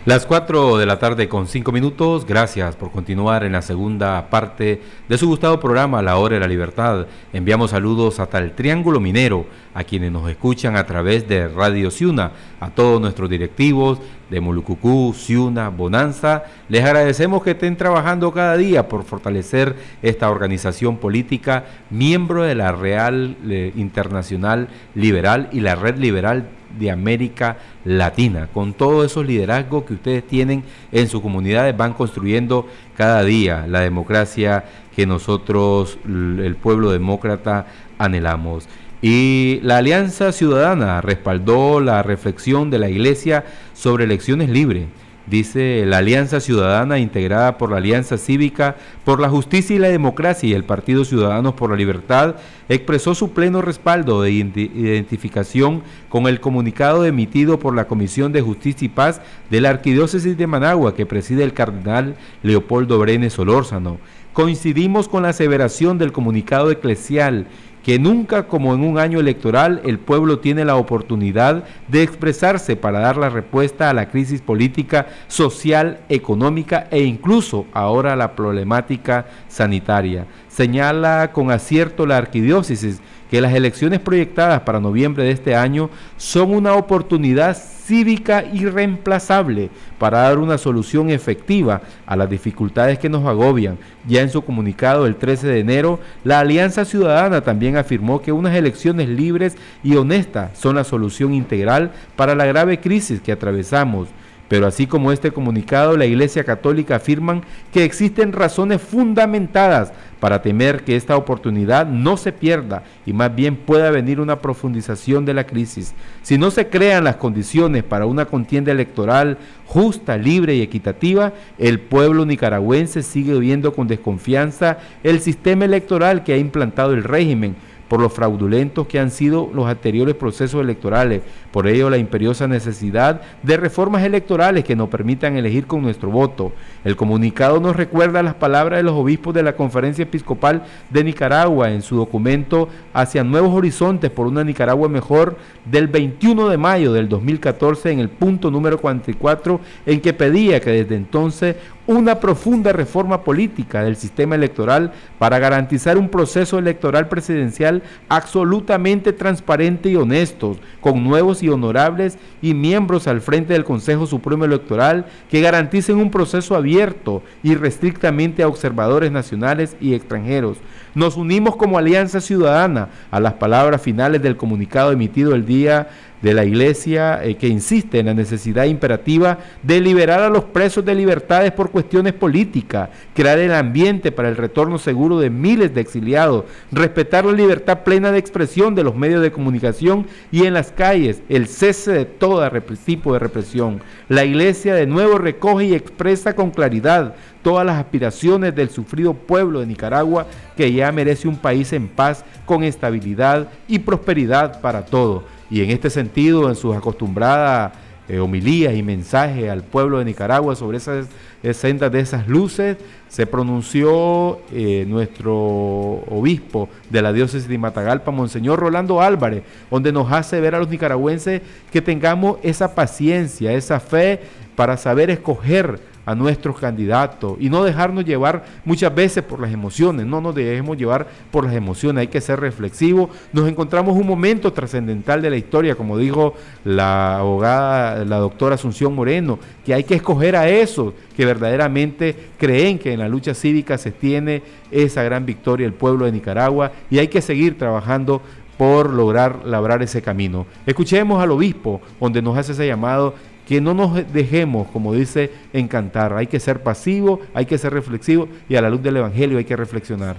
[0.03, 4.81] Las 4 de la tarde con 5 minutos, gracias por continuar en la segunda parte
[5.07, 7.05] de su gustado programa La Hora de la Libertad.
[7.31, 12.31] Enviamos saludos hasta el Triángulo Minero, a quienes nos escuchan a través de Radio Ciuna,
[12.59, 13.99] a todos nuestros directivos
[14.31, 16.45] de Molucucú, Ciuna, Bonanza.
[16.67, 22.71] Les agradecemos que estén trabajando cada día por fortalecer esta organización política, miembro de la
[22.71, 28.47] Real eh, Internacional Liberal y la Red Liberal de América Latina.
[28.53, 33.81] Con todos esos liderazgos que ustedes tienen en sus comunidades, van construyendo cada día la
[33.81, 38.67] democracia que nosotros, el pueblo demócrata, anhelamos.
[39.01, 44.85] Y la Alianza Ciudadana respaldó la reflexión de la Iglesia sobre elecciones libres
[45.31, 50.49] dice la Alianza Ciudadana integrada por la Alianza Cívica por la Justicia y la Democracia
[50.49, 52.35] y el Partido Ciudadanos por la Libertad,
[52.69, 58.85] expresó su pleno respaldo de identificación con el comunicado emitido por la Comisión de Justicia
[58.85, 63.99] y Paz de la Arquidiócesis de Managua que preside el cardenal Leopoldo Brenes Solórzano.
[64.33, 67.47] Coincidimos con la aseveración del comunicado eclesial
[67.83, 72.99] que nunca como en un año electoral el pueblo tiene la oportunidad de expresarse para
[72.99, 79.25] dar la respuesta a la crisis política, social, económica e incluso ahora a la problemática
[79.47, 80.27] sanitaria.
[80.53, 86.53] Señala con acierto la arquidiócesis que las elecciones proyectadas para noviembre de este año son
[86.53, 93.77] una oportunidad cívica irreemplazable para dar una solución efectiva a las dificultades que nos agobian.
[94.05, 98.53] Ya en su comunicado el 13 de enero, la Alianza Ciudadana también afirmó que unas
[98.53, 104.09] elecciones libres y honestas son la solución integral para la grave crisis que atravesamos.
[104.51, 110.83] Pero así como este comunicado, la Iglesia Católica afirman que existen razones fundamentadas para temer
[110.83, 115.45] que esta oportunidad no se pierda y más bien pueda venir una profundización de la
[115.45, 115.93] crisis.
[116.21, 119.37] Si no se crean las condiciones para una contienda electoral
[119.67, 126.33] justa, libre y equitativa, el pueblo nicaragüense sigue viendo con desconfianza el sistema electoral que
[126.33, 127.55] ha implantado el régimen
[127.91, 131.23] por los fraudulentos que han sido los anteriores procesos electorales.
[131.51, 136.53] Por ello, la imperiosa necesidad de reformas electorales que nos permitan elegir con nuestro voto.
[136.85, 141.69] El comunicado nos recuerda las palabras de los obispos de la Conferencia Episcopal de Nicaragua
[141.69, 147.09] en su documento Hacia Nuevos Horizontes por una Nicaragua Mejor del 21 de mayo del
[147.09, 151.57] 2014 en el punto número 44 en que pedía que desde entonces
[151.95, 159.89] una profunda reforma política del sistema electoral para garantizar un proceso electoral presidencial absolutamente transparente
[159.89, 165.41] y honesto, con nuevos y honorables y miembros al frente del Consejo Supremo Electoral que
[165.41, 170.57] garanticen un proceso abierto y restrictamente a observadores nacionales y extranjeros.
[170.93, 175.87] Nos unimos como Alianza Ciudadana a las palabras finales del comunicado emitido el día
[176.21, 180.85] de la Iglesia eh, que insiste en la necesidad imperativa de liberar a los presos
[180.85, 185.81] de libertades por cuestiones políticas, crear el ambiente para el retorno seguro de miles de
[185.81, 190.71] exiliados, respetar la libertad plena de expresión de los medios de comunicación y en las
[190.71, 192.47] calles el cese de todo
[192.85, 193.81] tipo de represión.
[194.07, 199.59] La Iglesia de nuevo recoge y expresa con claridad todas las aspiraciones del sufrido pueblo
[199.59, 205.23] de Nicaragua que ya merece un país en paz, con estabilidad y prosperidad para todos
[205.51, 207.73] y en este sentido, en sus acostumbradas
[208.07, 211.07] eh, homilías y mensajes al pueblo de Nicaragua sobre esas,
[211.51, 212.77] sendas de esas luces.
[213.09, 220.09] Se pronunció eh, nuestro obispo de la diócesis de Matagalpa, Monseñor Rolando Álvarez, donde nos
[220.11, 224.21] hace ver a los nicaragüenses que tengamos esa paciencia, esa fe
[224.55, 230.05] para saber escoger a nuestros candidatos y no dejarnos llevar muchas veces por las emociones,
[230.05, 233.09] no nos dejemos llevar por las emociones, hay que ser reflexivos.
[233.33, 236.33] Nos encontramos un momento trascendental de la historia, como dijo
[236.65, 242.79] la abogada, la doctora Asunción Moreno, que hay que escoger a esos que verdaderamente creen
[242.79, 244.41] que en la lucha cívica se tiene
[244.71, 248.21] esa gran victoria el pueblo de Nicaragua y hay que seguir trabajando
[248.57, 250.45] por lograr labrar ese camino.
[250.67, 253.15] Escuchemos al obispo, donde nos hace ese llamado
[253.51, 256.13] que no nos dejemos, como dice, encantar.
[256.13, 259.43] Hay que ser pasivo, hay que ser reflexivo y a la luz del Evangelio hay
[259.43, 260.15] que reflexionar.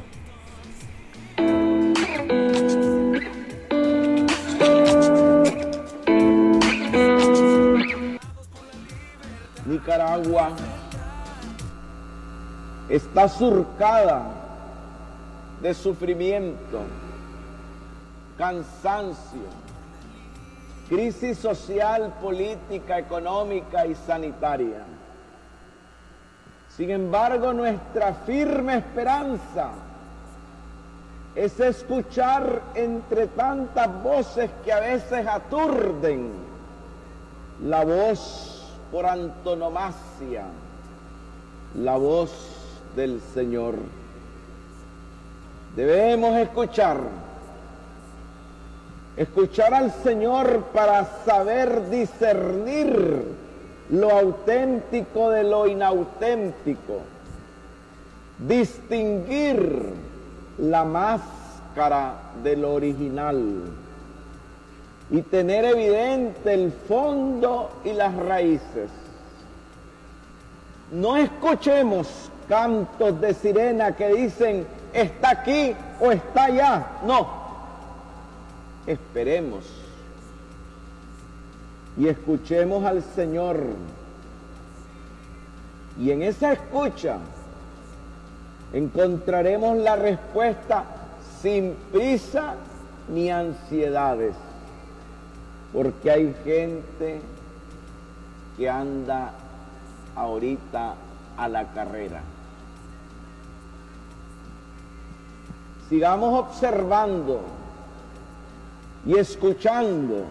[9.64, 10.50] Nicaragua
[12.90, 14.30] está surcada
[15.62, 16.82] de sufrimiento,
[18.36, 19.40] cansancio,
[20.92, 24.84] crisis social, política, económica y sanitaria.
[26.76, 29.70] Sin embargo, nuestra firme esperanza
[31.34, 36.30] es escuchar entre tantas voces que a veces aturden
[37.64, 40.44] la voz por antonomasia,
[41.74, 42.32] la voz
[42.94, 43.76] del Señor.
[45.74, 46.98] Debemos escuchar
[49.16, 53.24] Escuchar al Señor para saber discernir
[53.90, 57.00] lo auténtico de lo inauténtico.
[58.38, 59.90] Distinguir
[60.58, 63.64] la máscara de lo original.
[65.10, 68.88] Y tener evidente el fondo y las raíces.
[70.90, 72.08] No escuchemos
[72.48, 76.86] cantos de sirena que dicen está aquí o está allá.
[77.06, 77.41] No
[78.86, 79.64] esperemos
[81.96, 83.64] y escuchemos al Señor.
[85.98, 87.18] Y en esa escucha
[88.72, 90.84] encontraremos la respuesta
[91.40, 92.54] sin prisa
[93.08, 94.34] ni ansiedades,
[95.72, 97.20] porque hay gente
[98.56, 99.32] que anda
[100.16, 100.94] ahorita
[101.36, 102.22] a la carrera.
[105.88, 107.61] Sigamos observando
[109.06, 110.24] y escuchando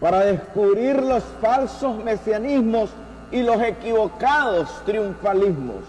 [0.00, 2.90] para descubrir los falsos mesianismos
[3.30, 5.82] y los equivocados triunfalismos.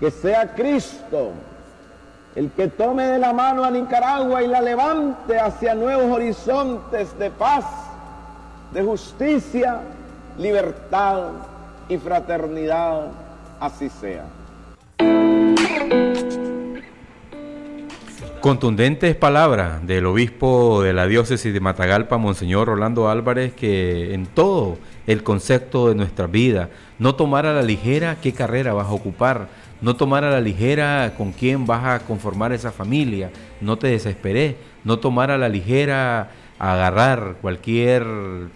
[0.00, 1.32] Que sea Cristo
[2.34, 7.30] el que tome de la mano a Nicaragua y la levante hacia nuevos horizontes de
[7.30, 7.64] paz,
[8.72, 9.80] de justicia,
[10.38, 11.30] libertad
[11.88, 13.06] y fraternidad.
[13.58, 14.24] Así sea.
[18.48, 24.78] Contundentes palabras del obispo de la diócesis de Matagalpa, Monseñor Rolando Álvarez, que en todo
[25.06, 29.48] el concepto de nuestra vida, no tomar a la ligera qué carrera vas a ocupar,
[29.82, 33.30] no tomar a la ligera con quién vas a conformar esa familia,
[33.60, 38.06] no te desesperé, no tomar a la ligera agarrar cualquier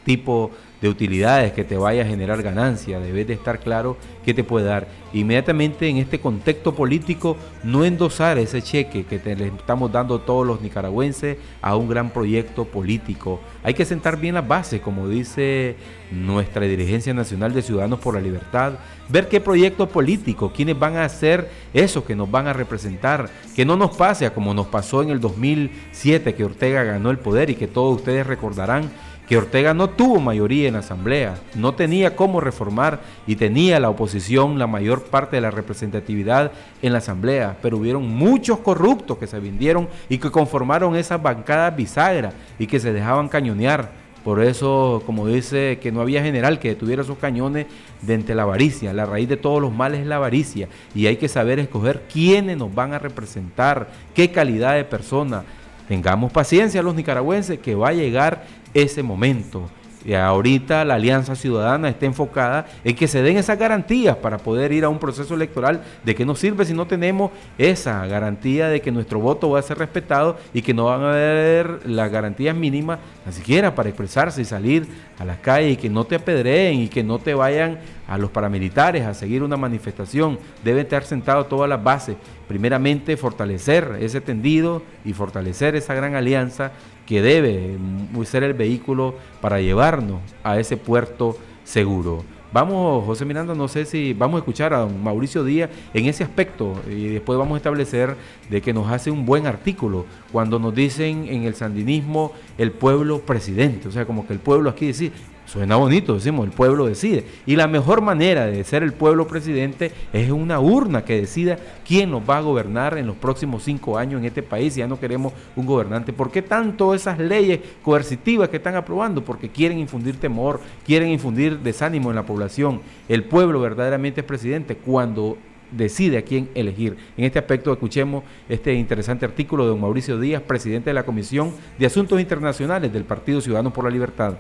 [0.07, 4.45] tipo de utilidades que te vaya a generar ganancia, debes de estar claro qué te
[4.45, 4.89] puede dar.
[5.13, 10.61] Inmediatamente en este contexto político, no endosar ese cheque que le estamos dando todos los
[10.61, 13.41] nicaragüenses a un gran proyecto político.
[13.63, 15.77] Hay que sentar bien las bases, como dice
[16.11, 18.75] nuestra dirigencia nacional de Ciudadanos por la Libertad,
[19.09, 23.65] ver qué proyecto político, quiénes van a hacer eso que nos van a representar, que
[23.65, 27.55] no nos pase como nos pasó en el 2007 que Ortega ganó el poder y
[27.55, 28.91] que todos ustedes recordarán
[29.33, 33.89] que Ortega no tuvo mayoría en la Asamblea, no tenía cómo reformar y tenía la
[33.89, 36.53] oposición la mayor parte de la representatividad
[36.83, 41.75] en la Asamblea, pero hubieron muchos corruptos que se vendieron y que conformaron esas bancadas
[41.75, 43.93] bisagras y que se dejaban cañonear.
[44.23, 47.69] Por eso, como dice, que no había general que detuviera esos cañones
[48.03, 48.93] de entre la avaricia.
[48.93, 50.69] La raíz de todos los males es la avaricia.
[50.95, 55.43] Y hay que saber escoger quiénes nos van a representar, qué calidad de persona.
[55.89, 58.45] Tengamos paciencia los nicaragüenses que va a llegar
[58.75, 59.69] ese momento.
[60.05, 64.73] Y ahorita la Alianza Ciudadana está enfocada en que se den esas garantías para poder
[64.73, 65.83] ir a un proceso electoral.
[66.05, 69.63] ¿De qué nos sirve si no tenemos esa garantía de que nuestro voto va a
[69.63, 74.43] ser respetado y que no van a haber las garantías mínimas, ni siquiera para expresarse
[74.43, 77.79] y salir a las calles y que no te apedreen y que no te vayan
[78.09, 80.39] a los paramilitares a seguir una manifestación?
[80.65, 82.17] Deben estar sentados todas las bases.
[82.49, 86.73] Primeramente, fortalecer ese tendido y fortalecer esa gran alianza
[87.13, 87.77] que debe
[88.25, 92.25] ser el vehículo para llevarnos a ese puerto seguro.
[92.55, 96.73] Vamos, José Miranda, no sé si vamos a escuchar a Mauricio Díaz en ese aspecto
[96.89, 98.17] y después vamos a establecer
[98.49, 103.21] de que nos hace un buen artículo cuando nos dicen en el sandinismo el pueblo
[103.21, 105.13] presidente, o sea, como que el pueblo aquí dice,
[105.53, 107.27] Suena bonito, decimos, el pueblo decide.
[107.45, 112.11] Y la mejor manera de ser el pueblo presidente es una urna que decida quién
[112.11, 114.75] nos va a gobernar en los próximos cinco años en este país.
[114.75, 116.15] Ya no queremos un gobernante.
[116.15, 119.23] ¿Por qué tanto esas leyes coercitivas que están aprobando?
[119.23, 122.81] Porque quieren infundir temor, quieren infundir desánimo en la población.
[123.07, 125.37] El pueblo verdaderamente es presidente cuando
[125.71, 126.97] decide a quién elegir.
[127.19, 131.53] En este aspecto escuchemos este interesante artículo de don Mauricio Díaz, presidente de la Comisión
[131.79, 134.37] de Asuntos Internacionales del Partido Ciudadano por la Libertad.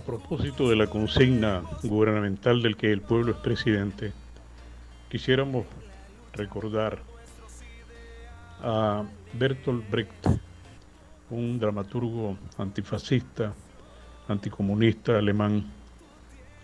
[0.00, 4.14] A propósito de la consigna gubernamental del que el pueblo es presidente,
[5.10, 5.66] quisiéramos
[6.32, 7.00] recordar
[8.62, 10.26] a Bertolt Brecht,
[11.28, 13.52] un dramaturgo antifascista,
[14.26, 15.70] anticomunista alemán,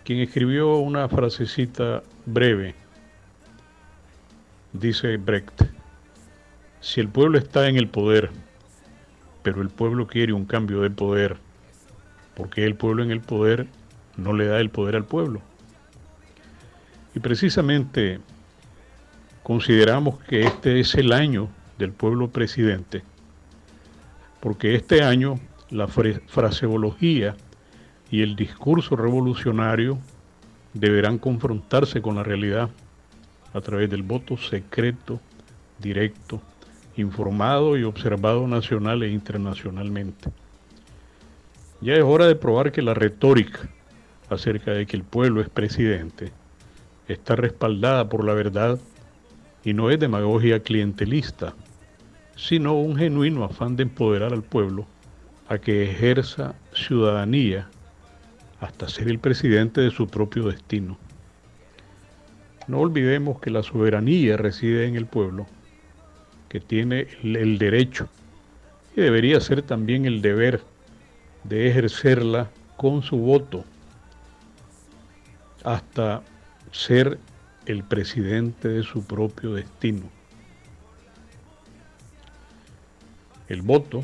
[0.03, 2.73] quien escribió una frasecita breve.
[4.73, 5.61] Dice Brecht,
[6.81, 8.31] si el pueblo está en el poder,
[9.43, 11.37] pero el pueblo quiere un cambio de poder,
[12.37, 13.65] porque el pueblo en el poder
[14.15, 15.41] no le da el poder al pueblo.
[17.15, 18.19] Y precisamente
[19.41, 23.01] consideramos que este es el año del pueblo presidente,
[24.39, 25.39] porque este año
[25.71, 27.35] la fraseología
[28.11, 29.97] y el discurso revolucionario
[30.75, 32.69] deberán confrontarse con la realidad
[33.51, 35.19] a través del voto secreto,
[35.79, 36.39] directo,
[36.97, 40.29] informado y observado nacional e internacionalmente.
[41.79, 43.69] Ya es hora de probar que la retórica
[44.29, 46.31] acerca de que el pueblo es presidente
[47.07, 48.79] está respaldada por la verdad
[49.63, 51.53] y no es demagogia clientelista,
[52.35, 54.85] sino un genuino afán de empoderar al pueblo
[55.47, 57.69] a que ejerza ciudadanía
[58.59, 60.97] hasta ser el presidente de su propio destino.
[62.67, 65.45] No olvidemos que la soberanía reside en el pueblo,
[66.49, 68.09] que tiene el derecho
[68.95, 70.61] y debería ser también el deber
[71.43, 73.65] de ejercerla con su voto
[75.63, 76.21] hasta
[76.71, 77.19] ser
[77.65, 80.09] el presidente de su propio destino.
[83.49, 84.03] El voto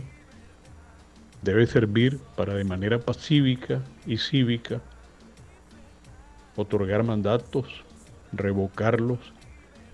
[1.41, 4.81] debe servir para de manera pacífica y cívica
[6.55, 7.83] otorgar mandatos,
[8.31, 9.19] revocarlos,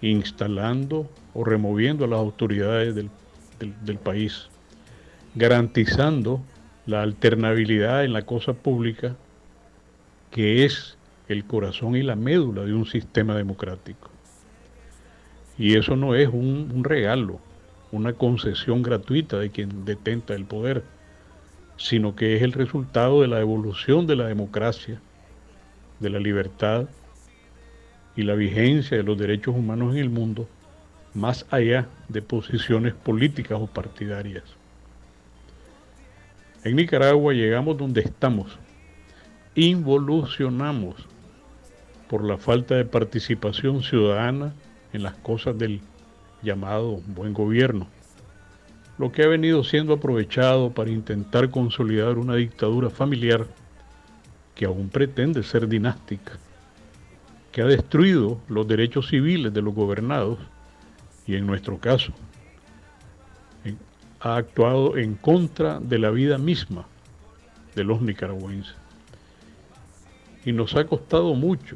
[0.01, 3.09] instalando o removiendo a las autoridades del,
[3.59, 4.47] del país,
[5.35, 6.41] garantizando
[6.89, 9.15] la alternabilidad en la cosa pública,
[10.31, 14.09] que es el corazón y la médula de un sistema democrático.
[15.55, 17.39] Y eso no es un, regalo,
[17.91, 20.83] una concesión gratuita de quien detenta el poder,
[21.77, 24.99] sino que es el resultado de la evolución de la democracia,
[25.99, 26.89] de la libertad
[28.15, 30.47] y la vigencia de los derechos humanos en el mundo,
[31.13, 34.58] más allá de posiciones políticas o partidarias.
[36.61, 38.59] En Nicaragua llegamos donde estamos,
[39.55, 40.95] involucionamos
[42.09, 44.53] por la falta de participación ciudadana
[44.91, 45.79] en las cosas del
[46.41, 47.87] llamado buen gobierno,
[48.97, 53.47] lo que ha venido siendo aprovechado para intentar consolidar una dictadura familiar
[54.53, 56.33] que aún pretende ser dinástica,
[57.53, 60.39] que ha destruido los derechos civiles de los gobernados
[61.25, 62.11] y en nuestro caso
[64.21, 66.85] ha actuado en contra de la vida misma
[67.75, 68.75] de los nicaragüenses.
[70.45, 71.75] Y nos ha costado mucho,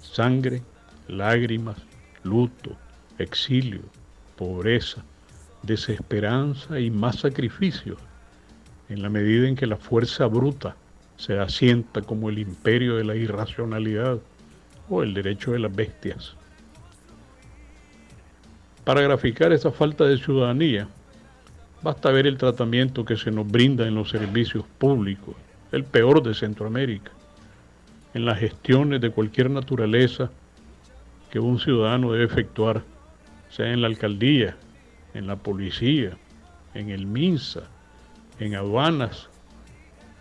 [0.00, 0.62] sangre,
[1.08, 1.76] lágrimas,
[2.22, 2.76] luto,
[3.18, 3.82] exilio,
[4.36, 5.02] pobreza,
[5.62, 7.98] desesperanza y más sacrificios,
[8.88, 10.76] en la medida en que la fuerza bruta
[11.16, 14.18] se asienta como el imperio de la irracionalidad
[14.88, 16.34] o el derecho de las bestias.
[18.84, 20.88] Para graficar esa falta de ciudadanía,
[21.84, 25.34] Basta ver el tratamiento que se nos brinda en los servicios públicos,
[25.70, 27.10] el peor de Centroamérica,
[28.14, 30.30] en las gestiones de cualquier naturaleza
[31.30, 32.82] que un ciudadano debe efectuar,
[33.50, 34.56] sea en la alcaldía,
[35.12, 36.16] en la policía,
[36.72, 37.64] en el MINSA,
[38.40, 39.28] en aduanas,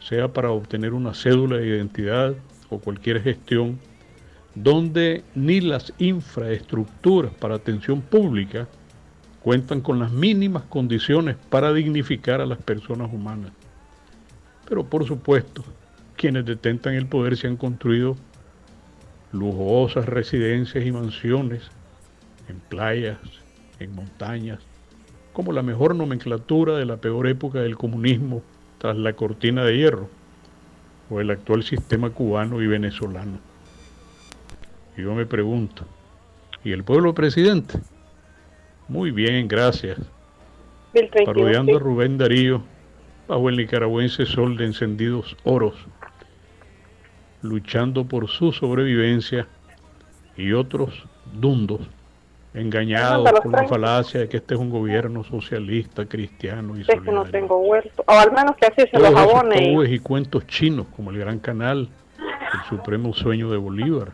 [0.01, 2.35] sea para obtener una cédula de identidad
[2.71, 3.79] o cualquier gestión,
[4.53, 8.67] donde ni las infraestructuras para atención pública
[9.43, 13.51] cuentan con las mínimas condiciones para dignificar a las personas humanas.
[14.67, 15.63] Pero por supuesto,
[16.15, 18.15] quienes detentan el poder se han construido
[19.33, 21.63] lujosas residencias y mansiones
[22.47, 23.17] en playas,
[23.79, 24.59] en montañas,
[25.33, 28.41] como la mejor nomenclatura de la peor época del comunismo
[28.77, 30.09] tras la cortina de hierro
[31.09, 33.39] o el actual sistema cubano y venezolano.
[34.95, 35.83] Y yo me pregunto,
[36.63, 37.79] ¿y el pueblo presidente?
[38.93, 39.97] Muy bien, gracias.
[41.25, 42.61] Parodiando a Rubén Darío
[43.27, 45.73] bajo el nicaragüense sol de encendidos oros,
[47.41, 49.47] luchando por su sobrevivencia
[50.37, 51.81] y otros dundos
[52.53, 57.11] engañados por la falacia de que este es un gobierno socialista, cristiano y es que
[57.11, 59.73] no tengo huerto, o al menos que así se los abone.
[59.91, 61.89] y cuentos chinos, como el Gran Canal,
[62.19, 64.11] el Supremo Sueño de Bolívar,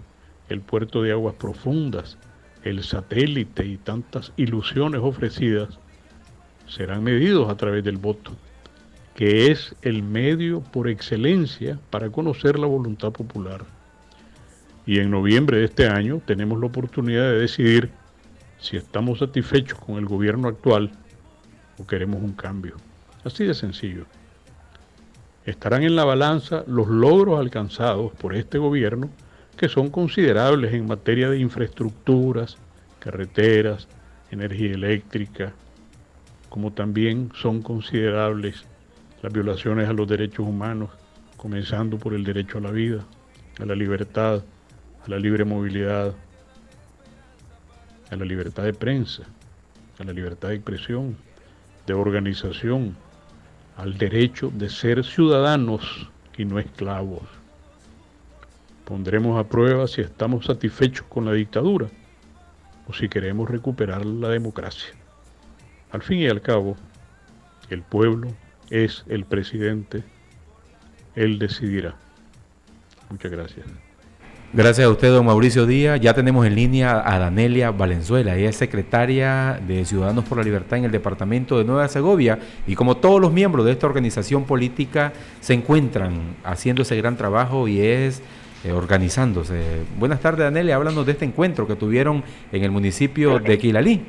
[0.47, 2.17] el Puerto de Aguas Profundas,
[2.63, 5.79] el satélite y tantas ilusiones ofrecidas,
[6.67, 8.31] serán medidos a través del voto,
[9.15, 13.65] que es el medio por excelencia para conocer la voluntad popular.
[14.85, 17.89] Y en noviembre de este año tenemos la oportunidad de decidir
[18.59, 20.91] si estamos satisfechos con el gobierno actual
[21.77, 22.75] o queremos un cambio.
[23.23, 24.05] Así de sencillo.
[25.45, 29.09] Estarán en la balanza los logros alcanzados por este gobierno,
[29.59, 32.55] que son considerables en materia de infraestructuras,
[32.99, 33.89] carreteras,
[34.31, 35.51] energía eléctrica,
[36.47, 38.63] como también son considerables
[39.21, 40.91] las violaciones a los derechos humanos,
[41.35, 43.05] comenzando por el derecho a la vida,
[43.59, 44.45] a la libertad,
[45.05, 46.13] a la libre movilidad,
[48.11, 49.23] a la libertad de prensa,
[49.99, 51.17] a la libertad de expresión,
[51.85, 52.95] de organización,
[53.75, 57.38] al derecho de ser ciudadanos y no esclavos.
[58.89, 61.89] Pondremos a prueba si estamos satisfechos con la dictadura
[62.87, 64.89] o si queremos recuperar la democracia.
[65.91, 66.75] Al fin y al cabo,
[67.69, 68.29] el pueblo
[68.71, 70.03] es el presidente,
[71.13, 71.93] él decidirá.
[73.11, 73.67] Muchas gracias.
[74.53, 76.01] Gracias a usted, don Mauricio Díaz.
[76.01, 78.35] Ya tenemos en línea a Danelia Valenzuela.
[78.35, 82.39] Ella es secretaria de Ciudadanos por la Libertad en el departamento de Nueva Segovia.
[82.65, 87.67] Y como todos los miembros de esta organización política se encuentran haciendo ese gran trabajo
[87.67, 88.23] y es
[88.63, 89.83] eh, organizándose.
[89.97, 90.75] Buenas tardes, Danelia.
[90.75, 94.05] Háblanos de este encuentro que tuvieron en el municipio de Quilalí.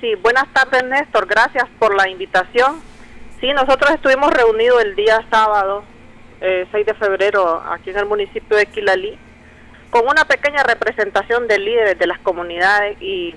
[0.00, 1.26] Sí, buenas tardes, Néstor.
[1.26, 2.76] Gracias por la invitación.
[3.40, 5.84] Sí, nosotros estuvimos reunidos el día sábado
[6.40, 9.18] 6 eh, de febrero aquí en el municipio de Quilalí,
[9.90, 13.34] con una pequeña representación de líderes de las comunidades y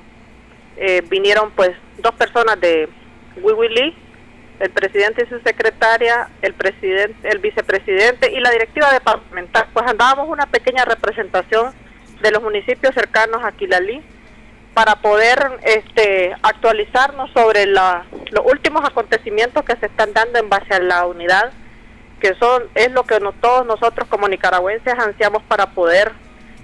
[0.78, 2.90] eh, vinieron pues dos personas de
[3.42, 3.96] Wiwili,
[4.60, 9.68] el presidente y su secretaria, el presidente, el vicepresidente y la directiva departamental.
[9.74, 11.74] Pues andábamos una pequeña representación
[12.22, 14.02] de los municipios cercanos a Quilalí
[14.74, 20.74] para poder este, actualizarnos sobre la, los últimos acontecimientos que se están dando en base
[20.74, 21.52] a la unidad
[22.20, 26.12] que son es lo que todos nosotros como nicaragüenses ansiamos para poder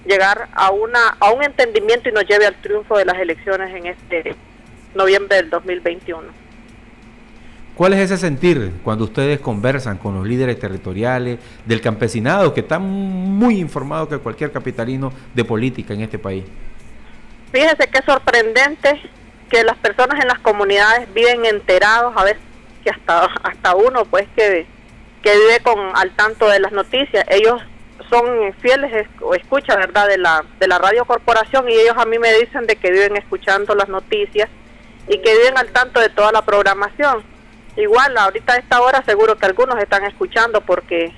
[0.04, 3.86] llegar a una a un entendimiento y nos lleve al triunfo de las elecciones en
[3.86, 4.34] este
[4.94, 6.43] noviembre del 2021.
[7.74, 12.82] ¿Cuál es ese sentir cuando ustedes conversan con los líderes territoriales del campesinado que están
[12.82, 16.44] muy informados que cualquier capitalino de política en este país?
[17.50, 19.00] Fíjese que es sorprendente
[19.50, 22.38] que las personas en las comunidades viven enterados, a ver
[22.84, 24.66] que hasta hasta uno pues que
[25.22, 27.24] que vive con al tanto de las noticias.
[27.28, 27.60] Ellos
[28.10, 32.18] son fieles o escucha, ¿verdad?, de la, de la radio corporación y ellos a mí
[32.18, 34.48] me dicen de que viven escuchando las noticias
[35.08, 37.33] y que viven al tanto de toda la programación.
[37.76, 41.12] Igual, ahorita a esta hora seguro que algunos están escuchando porque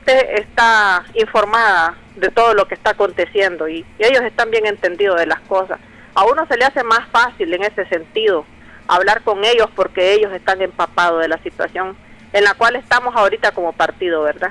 [0.00, 5.18] usted está informada de todo lo que está aconteciendo y, y ellos están bien entendidos
[5.18, 5.78] de las cosas.
[6.14, 8.44] A uno se le hace más fácil en ese sentido
[8.86, 11.96] hablar con ellos porque ellos están empapados de la situación
[12.32, 14.50] en la cual estamos ahorita como partido, ¿verdad?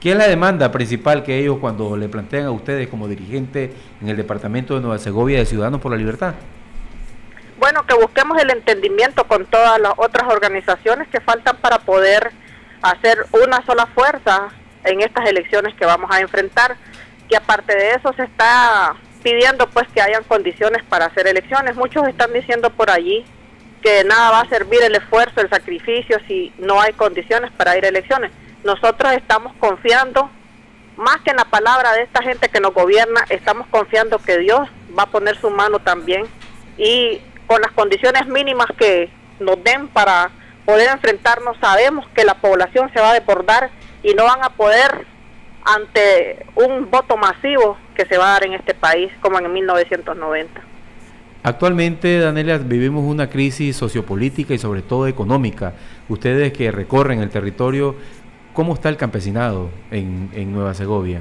[0.00, 4.08] ¿Qué es la demanda principal que ellos cuando le plantean a ustedes como dirigente en
[4.08, 6.34] el departamento de Nueva Segovia de Ciudadanos por la Libertad?
[7.58, 12.30] Bueno, que busquemos el entendimiento con todas las otras organizaciones que faltan para poder
[12.82, 14.48] hacer una sola fuerza
[14.84, 16.76] en estas elecciones que vamos a enfrentar,
[17.28, 21.76] que aparte de eso se está pidiendo pues que hayan condiciones para hacer elecciones.
[21.76, 23.24] Muchos están diciendo por allí
[23.82, 27.84] que nada va a servir el esfuerzo, el sacrificio si no hay condiciones para ir
[27.84, 28.30] a elecciones.
[28.64, 30.30] Nosotros estamos confiando,
[30.96, 34.68] más que en la palabra de esta gente que nos gobierna, estamos confiando que Dios
[34.96, 36.26] va a poner su mano también
[36.78, 40.30] y con las condiciones mínimas que nos den para
[40.64, 43.70] poder enfrentarnos, sabemos que la población se va a desbordar
[44.02, 45.06] y no van a poder
[45.64, 50.60] ante un voto masivo que se va a dar en este país como en 1990.
[51.42, 55.74] Actualmente, Danelia, vivimos una crisis sociopolítica y sobre todo económica.
[56.08, 57.94] Ustedes que recorren el territorio,
[58.52, 61.20] ¿cómo está el campesinado en, en Nueva Segovia?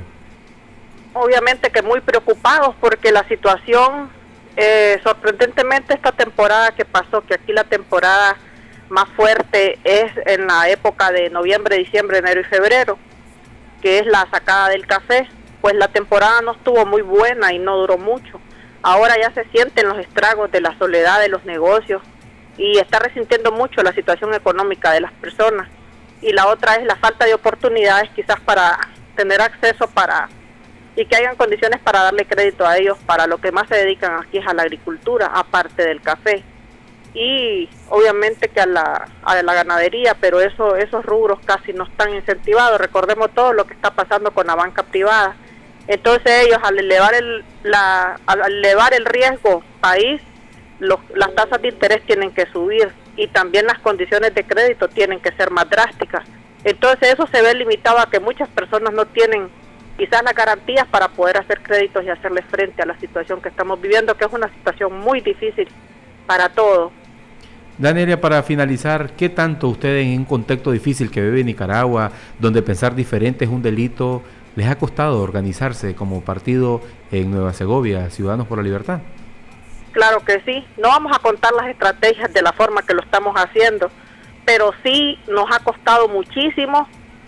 [1.13, 4.09] Obviamente que muy preocupados porque la situación
[4.57, 8.37] eh, sorprendentemente esta temporada que pasó, que aquí la temporada
[8.89, 12.97] más fuerte es en la época de noviembre, diciembre, enero y febrero,
[13.81, 15.27] que es la sacada del café,
[15.61, 18.39] pues la temporada no estuvo muy buena y no duró mucho.
[18.81, 22.01] Ahora ya se sienten los estragos de la soledad de los negocios
[22.57, 25.67] y está resintiendo mucho la situación económica de las personas.
[26.21, 28.77] Y la otra es la falta de oportunidades quizás para
[29.15, 30.29] tener acceso para
[30.95, 34.23] y que hayan condiciones para darle crédito a ellos para lo que más se dedican
[34.23, 36.43] aquí es a la agricultura, aparte del café.
[37.13, 42.13] Y obviamente que a la, a la ganadería, pero eso, esos rubros casi no están
[42.13, 42.79] incentivados.
[42.79, 45.35] Recordemos todo lo que está pasando con la banca privada.
[45.87, 50.21] Entonces ellos al elevar el, la, al elevar el riesgo país,
[50.79, 55.19] los, las tasas de interés tienen que subir y también las condiciones de crédito tienen
[55.21, 56.25] que ser más drásticas.
[56.65, 59.49] Entonces eso se ve limitado a que muchas personas no tienen
[59.97, 63.79] quizás las garantías para poder hacer créditos y hacerle frente a la situación que estamos
[63.81, 65.67] viviendo, que es una situación muy difícil
[66.25, 66.91] para todos.
[67.77, 72.95] Danelia, para finalizar, ¿qué tanto ustedes en un contexto difícil que vive Nicaragua, donde pensar
[72.95, 74.23] diferente es un delito,
[74.55, 76.81] les ha costado organizarse como partido
[77.11, 79.01] en Nueva Segovia, Ciudadanos por la Libertad?
[79.91, 83.35] Claro que sí, no vamos a contar las estrategias de la forma que lo estamos
[83.35, 83.89] haciendo,
[84.45, 86.87] pero sí nos ha costado muchísimo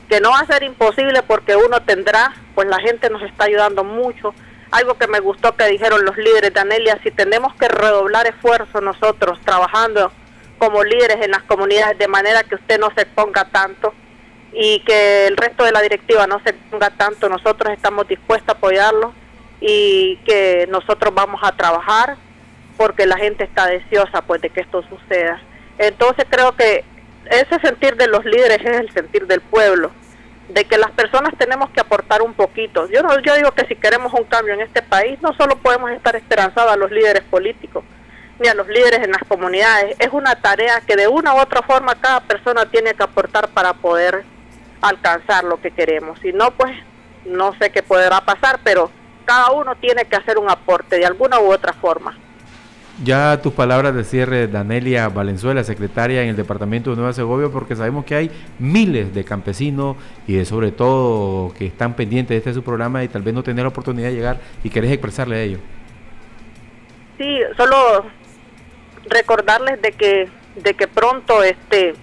[0.10, 3.84] que no va a ser imposible porque uno tendrá, pues la gente nos está ayudando
[3.84, 4.34] mucho.
[4.72, 8.82] Algo que me gustó que dijeron los líderes de Anelia, si tenemos que redoblar esfuerzo
[8.82, 10.12] nosotros trabajando
[10.58, 13.94] como líderes en las comunidades de manera que usted no se ponga tanto
[14.54, 18.58] y que el resto de la directiva no se ponga tanto, nosotros estamos dispuestos a
[18.58, 19.14] apoyarlo
[19.62, 22.18] y que nosotros vamos a trabajar
[22.76, 25.42] porque la gente está deseosa pues de que esto suceda.
[25.78, 26.84] Entonces creo que
[27.32, 29.92] ese sentir de los líderes es el sentir del pueblo,
[30.50, 32.88] de que las personas tenemos que aportar un poquito.
[32.90, 35.92] Yo, no, yo digo que si queremos un cambio en este país, no solo podemos
[35.92, 37.84] estar esperanzados a los líderes políticos,
[38.40, 39.96] ni a los líderes en las comunidades.
[40.00, 43.74] Es una tarea que de una u otra forma cada persona tiene que aportar para
[43.74, 44.24] poder
[44.82, 46.20] alcanzar lo que queremos.
[46.20, 46.72] Si no, pues
[47.26, 48.92] no sé qué podrá pasar, pero
[49.26, 52.18] cada uno tiene que hacer un aporte de alguna u otra forma.
[53.04, 57.76] Ya tus palabras de cierre, Danelia Valenzuela, secretaria en el departamento de Nueva Segovia, porque
[57.76, 62.54] sabemos que hay miles de campesinos y de sobre todo que están pendientes de este
[62.54, 65.42] su programa y tal vez no tener la oportunidad de llegar y querés expresarle a
[65.42, 65.60] ellos.
[67.20, 68.06] Sí, solo
[69.10, 71.94] recordarles de que de que pronto este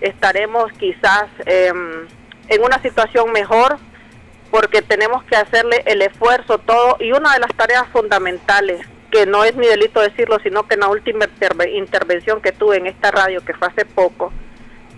[0.00, 2.08] estaremos quizás em,
[2.48, 3.78] en una situación mejor
[4.50, 8.80] porque tenemos que hacerle el esfuerzo todo y una de las tareas fundamentales
[9.12, 11.26] que no es mi delito decirlo, sino que en la última
[11.74, 14.32] intervención que tuve en esta radio, que fue hace poco,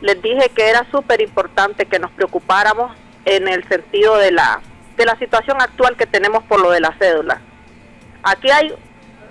[0.00, 4.60] les dije que era súper importante que nos preocupáramos en el sentido de la,
[4.96, 7.40] de la situación actual que tenemos por lo de la cédula.
[8.22, 8.72] Aquí hay,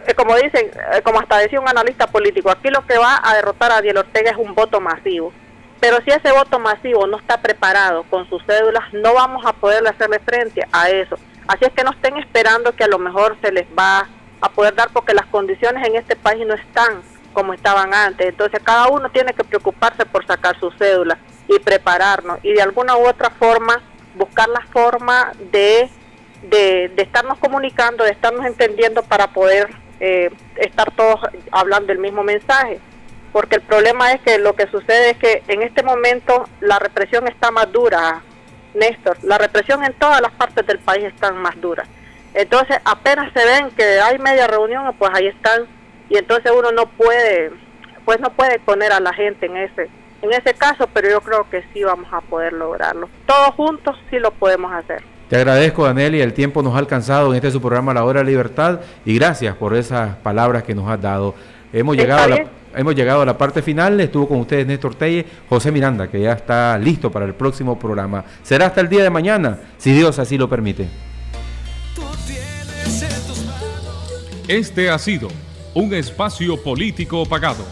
[0.05, 3.36] eh, como dicen, eh, como hasta decía un analista político, aquí lo que va a
[3.36, 5.31] derrotar a Ariel Ortega es un voto masivo.
[5.79, 9.88] Pero si ese voto masivo no está preparado con sus cédulas, no vamos a poder
[9.88, 11.17] hacerle frente a eso.
[11.47, 14.07] Así es que no estén esperando que a lo mejor se les va
[14.43, 18.27] a poder dar porque las condiciones en este país no están como estaban antes.
[18.27, 21.17] Entonces cada uno tiene que preocuparse por sacar su cédula
[21.47, 23.81] y prepararnos y de alguna u otra forma
[24.15, 25.89] buscar la forma de,
[26.43, 29.69] de, estarnos comunicando, de estarnos entendiendo para poder
[30.01, 32.81] eh, estar todos hablando el mismo mensaje.
[33.31, 37.29] Porque el problema es que lo que sucede es que en este momento la represión
[37.29, 38.21] está más dura,
[38.73, 39.17] Néstor.
[39.23, 41.85] La represión en todas las partes del país está más dura.
[42.34, 45.67] Entonces apenas se ven que hay media reunión, pues ahí están
[46.09, 47.51] y entonces uno no puede,
[48.05, 49.89] pues no puede poner a la gente en ese,
[50.21, 53.09] en ese caso, pero yo creo que sí vamos a poder lograrlo.
[53.25, 55.03] Todos juntos sí lo podemos hacer.
[55.29, 58.19] Te agradezco, Daniel, y el tiempo nos ha alcanzado en este su programa La Hora
[58.19, 61.34] de Libertad y gracias por esas palabras que nos has dado.
[61.71, 63.99] Hemos llegado, a la, hemos llegado a la parte final.
[63.99, 68.23] Estuvo con ustedes Néstor Telle, José Miranda, que ya está listo para el próximo programa.
[68.43, 70.88] Será hasta el día de mañana, si Dios así lo permite.
[74.47, 75.29] Este ha sido
[75.73, 77.65] un espacio político pagado.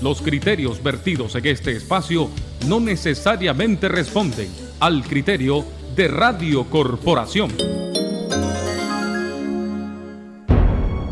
[0.00, 2.30] Los criterios vertidos en este espacio
[2.68, 4.48] no necesariamente responden
[4.78, 5.64] al criterio
[5.96, 7.50] de Radio Corporación.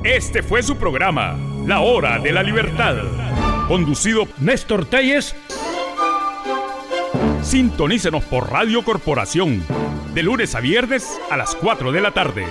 [0.04, 1.36] Este fue su programa,
[1.66, 2.96] La Hora de la Libertad,
[3.66, 5.34] conducido Néstor Telles.
[7.42, 9.64] Sintonícenos por Radio Corporación,
[10.14, 12.46] de lunes a viernes a las 4 de la tarde.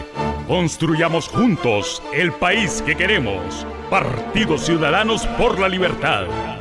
[0.48, 3.66] Construyamos juntos el país que queremos.
[3.90, 6.61] Partidos Ciudadanos por la Libertad.